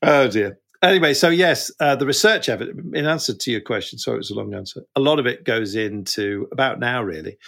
[0.03, 0.61] oh dear.
[0.83, 4.31] Anyway, so yes, uh, the research evidence, in answer to your question, sorry, it was
[4.31, 4.83] a long answer.
[4.95, 7.39] A lot of it goes into about now, really.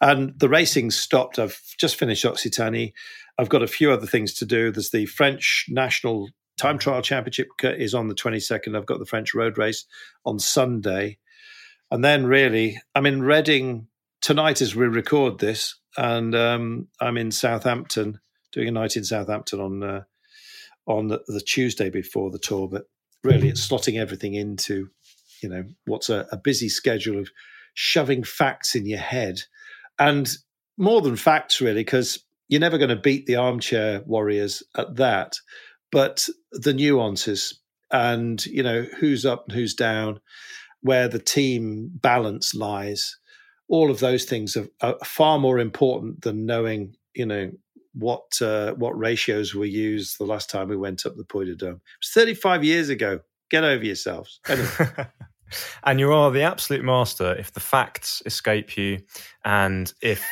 [0.00, 1.38] And the racing stopped.
[1.38, 2.92] I've just finished Occitanie.
[3.38, 4.70] I've got a few other things to do.
[4.70, 6.28] There's the French National
[6.58, 8.76] Time Trial Championship is on the 22nd.
[8.76, 9.84] I've got the French Road Race
[10.24, 11.18] on Sunday.
[11.90, 13.86] And then, really, I'm in Reading
[14.20, 18.20] tonight as we record this and um, I'm in Southampton
[18.52, 20.02] doing a night in Southampton on uh,
[20.88, 22.68] on the, the, Tuesday before the tour.
[22.68, 22.84] But
[23.22, 23.48] really, mm-hmm.
[23.48, 24.88] it's slotting everything into
[25.42, 27.30] you know what's a, a busy schedule of
[27.74, 29.40] shoving facts in your head,
[29.98, 30.28] and
[30.76, 35.36] more than facts, really, because you're never going to beat the armchair warriors at that.
[35.92, 37.60] But the nuances
[37.90, 40.20] and you know who's up and who's down,
[40.80, 43.16] where the team balance lies
[43.68, 47.50] all of those things are, are far more important than knowing, you know,
[47.94, 51.56] what uh, what ratios were used the last time we went up the Puy de
[51.56, 51.76] Dôme.
[51.76, 53.20] It was 35 years ago.
[53.50, 54.40] Get over yourselves.
[54.48, 54.68] Anyway.
[55.84, 58.98] and you are the absolute master if the facts escape you
[59.44, 60.24] and if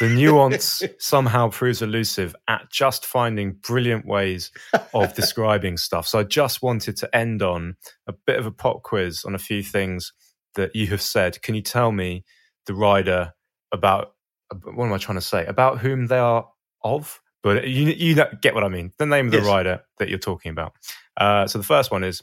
[0.00, 4.50] the nuance somehow proves elusive at just finding brilliant ways
[4.92, 6.06] of describing stuff.
[6.06, 9.38] So I just wanted to end on a bit of a pop quiz on a
[9.38, 10.12] few things
[10.56, 11.40] that you have said.
[11.42, 12.24] Can you tell me
[12.66, 13.32] the rider
[13.72, 14.14] about
[14.62, 16.46] what am I trying to say about whom they are
[16.84, 17.20] of.
[17.42, 18.92] But you you get what I mean.
[18.98, 19.46] The name of the yes.
[19.46, 20.72] rider that you're talking about.
[21.16, 22.22] Uh, so the first one is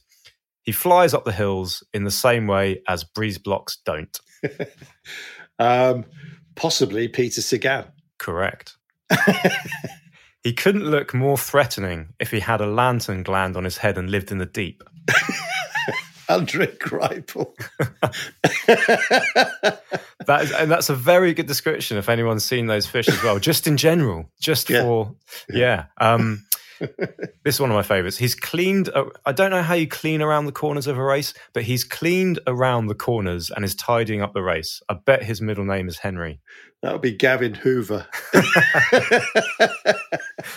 [0.64, 4.20] he flies up the hills in the same way as breeze blocks don't.
[5.59, 6.05] um,
[6.55, 7.86] possibly Peter Sagan.
[8.18, 8.78] Correct.
[10.43, 14.09] he couldn't look more threatening if he had a lantern gland on his head and
[14.09, 14.84] lived in the deep.
[16.32, 17.53] Andre Greipel.
[20.25, 23.39] that is, and that's a very good description if anyone's seen those fish as well.
[23.39, 24.82] Just in general, just yeah.
[24.82, 25.15] for
[25.49, 25.86] yeah.
[25.99, 26.45] Um,
[27.43, 28.17] this is one of my favorites.
[28.17, 28.89] He's cleaned.
[29.25, 32.39] I don't know how you clean around the corners of a race, but he's cleaned
[32.47, 34.82] around the corners and is tidying up the race.
[34.89, 36.41] I bet his middle name is Henry.
[36.82, 38.07] That would be Gavin Hoover.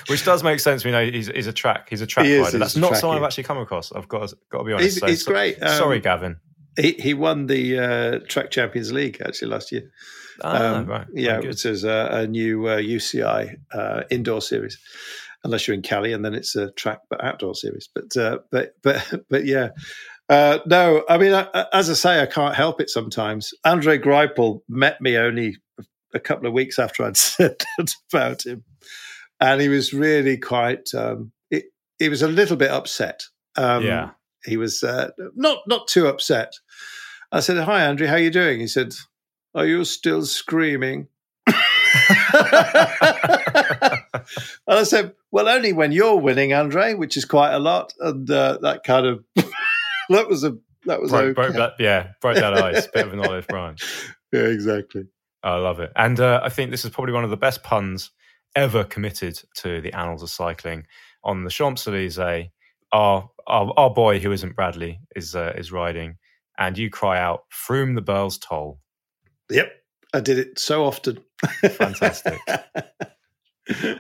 [0.09, 0.85] Which does make sense.
[0.85, 1.89] We know he's, he's a track.
[1.91, 2.59] He's a track he rider.
[2.59, 3.93] That's not someone I've actually come across.
[3.93, 4.95] I've got to, got to be honest.
[4.95, 5.63] He's, so, he's great.
[5.63, 6.39] Um, sorry, Gavin.
[6.79, 9.91] He, he won the uh, Track Champions League actually last year.
[10.43, 11.07] Ah, um, right.
[11.13, 14.79] Yeah, which is a, a new uh, UCI uh, indoor series
[15.45, 17.89] unless you're in Cali, and then it's a track but outdoor series.
[17.95, 19.69] But uh, but but but yeah.
[20.31, 23.53] Uh, no, I mean, I, as I say, I can't help it sometimes.
[23.63, 25.59] Andre Greipel met me only
[26.15, 27.57] a couple of weeks after I'd said
[28.11, 28.65] about him,
[29.39, 30.89] and he was really quite.
[30.95, 31.67] Um, it,
[31.99, 33.25] he was a little bit upset.
[33.57, 34.13] Um, yeah,
[34.45, 36.55] he was uh, not not too upset.
[37.31, 38.95] I said, "Hi, Andre, how you doing?" He said,
[39.55, 41.09] "Are you still screaming?"
[44.67, 48.31] and I said, "Well, only when you're winning, Andre, which is quite a lot." And
[48.31, 49.25] uh, that kind of
[50.11, 50.57] that was a
[50.87, 51.33] that was broke, okay.
[51.33, 52.87] broke that, yeah, broke that ice.
[52.95, 53.85] Bit of an olive branch.
[54.33, 55.07] Yeah, exactly.
[55.43, 58.11] I love it, and uh, I think this is probably one of the best puns
[58.57, 60.87] ever committed to the annals of cycling.
[61.25, 62.19] On the Champs Elysees,
[62.93, 66.17] our, our our boy who isn't Bradley is uh, is riding,
[66.59, 68.81] and you cry out, "Froome the Burls toll."
[69.51, 69.73] Yep,
[70.15, 71.19] I did it so often.
[71.61, 72.41] Fantastic.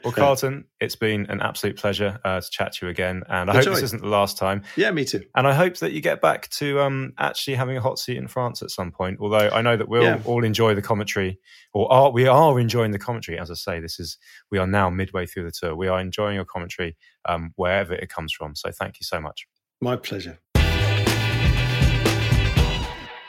[0.04, 3.56] Well, Carlton, it's been an absolute pleasure uh, to chat to you again, and I
[3.56, 3.70] Enjoy.
[3.70, 4.62] hope this isn't the last time.
[4.76, 5.24] Yeah, me too.
[5.34, 8.28] And I hope that you get back to um, actually having a hot seat in
[8.28, 9.18] France at some point.
[9.20, 10.20] Although I know that we'll yeah.
[10.24, 11.38] all enjoy the commentary,
[11.72, 13.38] or are, we are enjoying the commentary.
[13.38, 14.18] As I say, this is
[14.50, 15.74] we are now midway through the tour.
[15.74, 18.54] We are enjoying your commentary um, wherever it comes from.
[18.54, 19.46] So thank you so much.
[19.80, 20.38] My pleasure.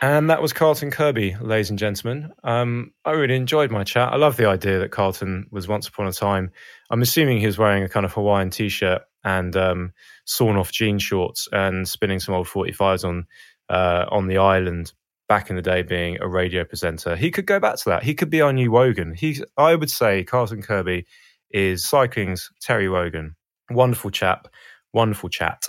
[0.01, 2.31] And that was Carlton Kirby, ladies and gentlemen.
[2.43, 4.11] Um, I really enjoyed my chat.
[4.11, 6.51] I love the idea that Carlton was once upon a time.
[6.89, 9.93] I'm assuming he was wearing a kind of Hawaiian t-shirt and um,
[10.25, 13.25] sawn off jean shorts and spinning some old 45s on
[13.69, 14.93] uh, on the island
[15.27, 17.15] back in the day, being a radio presenter.
[17.15, 18.03] He could go back to that.
[18.03, 19.13] He could be our new Wogan.
[19.15, 21.05] He, I would say, Carlton Kirby
[21.49, 23.35] is cycling's Terry Wogan.
[23.71, 24.47] Wonderful chap,
[24.93, 25.63] wonderful chat.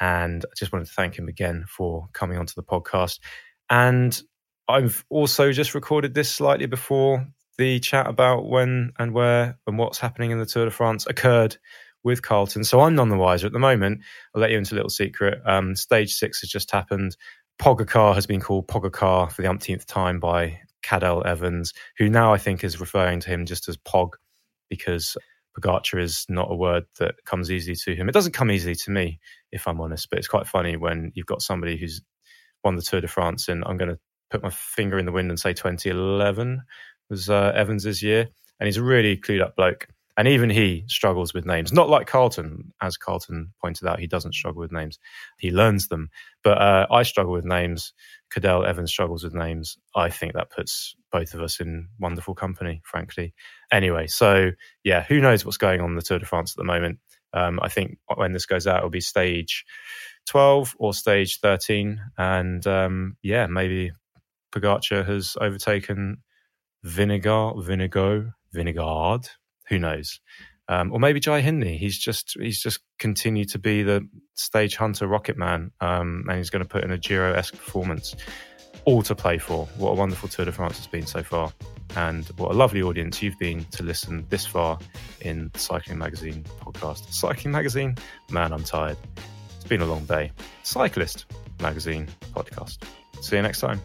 [0.00, 3.18] And I just wanted to thank him again for coming onto the podcast.
[3.70, 4.20] And
[4.68, 9.98] I've also just recorded this slightly before the chat about when and where and what's
[9.98, 11.56] happening in the Tour de France occurred
[12.04, 12.64] with Carlton.
[12.64, 14.00] So I'm none the wiser at the moment.
[14.34, 15.40] I'll let you into a little secret.
[15.44, 17.16] Um, stage six has just happened.
[17.60, 22.38] Pogacar has been called Pogacar for the umpteenth time by Cadel Evans, who now I
[22.38, 24.10] think is referring to him just as Pog
[24.70, 25.16] because
[25.58, 28.08] Pogacar is not a word that comes easily to him.
[28.08, 29.18] It doesn't come easily to me,
[29.50, 32.00] if I'm honest, but it's quite funny when you've got somebody who's
[32.68, 33.98] won the Tour de France, and I'm going to
[34.30, 36.60] put my finger in the wind and say 2011
[37.08, 38.28] was uh, Evans's year,
[38.60, 39.88] and he's a really clued up bloke.
[40.18, 41.72] And even he struggles with names.
[41.72, 44.98] Not like Carlton, as Carlton pointed out, he doesn't struggle with names.
[45.38, 46.10] He learns them.
[46.42, 47.94] But uh, I struggle with names.
[48.30, 49.78] Cadel Evans struggles with names.
[49.94, 53.32] I think that puts both of us in wonderful company, frankly.
[53.72, 54.50] Anyway, so
[54.84, 56.98] yeah, who knows what's going on in the Tour de France at the moment?
[57.32, 59.64] Um, I think when this goes out, it'll be stage
[60.28, 62.00] 12 or stage 13.
[62.16, 63.92] And um, yeah, maybe
[64.52, 66.18] Pogacar has overtaken
[66.84, 69.28] Vinegar, Vinigo, Vinegard,
[69.68, 70.20] who knows?
[70.68, 71.78] Um, or maybe Jai Hindley.
[71.78, 76.50] He's just he's just continued to be the stage hunter rocket man, um, and he's
[76.50, 78.14] going to put in a Giro esque performance.
[78.84, 79.66] All to play for.
[79.76, 81.52] What a wonderful Tour de France has been so far,
[81.96, 84.78] and what a lovely audience you've been to listen this far
[85.22, 87.12] in Cycling Magazine podcast.
[87.12, 87.96] Cycling Magazine,
[88.30, 88.98] man, I'm tired.
[89.58, 90.30] It's been a long day.
[90.62, 91.26] Cyclist
[91.60, 92.78] Magazine podcast.
[93.20, 93.80] See you next time.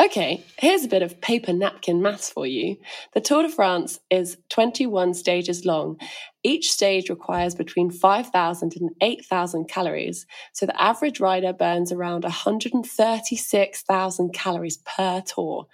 [0.00, 2.78] Okay, here's a bit of paper napkin maths for you.
[3.14, 6.00] The Tour de France is 21 stages long.
[6.42, 14.34] Each stage requires between 5,000 and 8,000 calories, so the average rider burns around 136,000
[14.34, 15.68] calories per tour.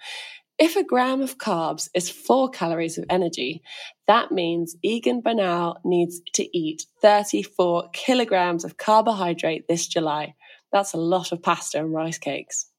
[0.61, 3.61] If a gram of carbs is 4 calories of energy,
[4.07, 10.35] that means Egan Bernal needs to eat 34 kilograms of carbohydrate this July.
[10.73, 12.69] That's a lot of pasta and rice cakes.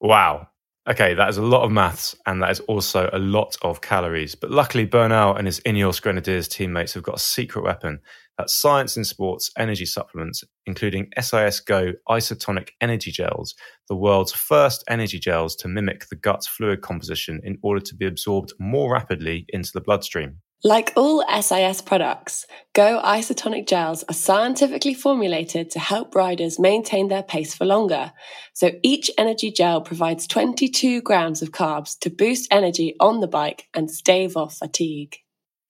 [0.00, 0.48] Wow.
[0.90, 4.34] Okay, that is a lot of maths and that is also a lot of calories.
[4.34, 8.00] But luckily, Bernal and his Ineos Grenadiers teammates have got a secret weapon
[8.36, 13.54] that's science in sports energy supplements, including SIS Go isotonic energy gels,
[13.88, 18.06] the world's first energy gels to mimic the gut's fluid composition in order to be
[18.06, 20.38] absorbed more rapidly into the bloodstream.
[20.62, 27.24] Like all SIS products, Go isotonic gels are scientifically formulated to help riders maintain their
[27.24, 28.12] pace for longer.
[28.52, 33.66] So each energy gel provides 22 grams of carbs to boost energy on the bike
[33.74, 35.16] and stave off fatigue.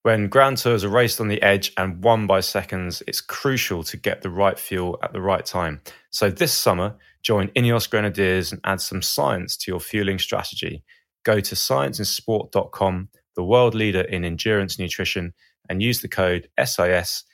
[0.02, 3.96] When Grand Tours are raced on the edge and won by seconds, it's crucial to
[3.96, 5.80] get the right fuel at the right time.
[6.10, 10.84] So this summer, join Ineos Grenadiers and add some science to your fueling strategy.
[11.24, 13.08] Go to scienceinsport.com
[13.40, 15.32] the world leader in endurance nutrition,
[15.70, 17.24] and use the code SIS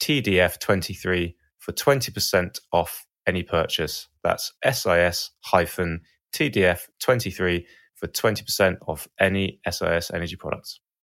[0.00, 4.06] TDF23 for 20% off any purchase.
[4.22, 5.32] That's SIS
[6.32, 7.64] TDF23
[7.96, 10.78] for 20% off any SIS energy products.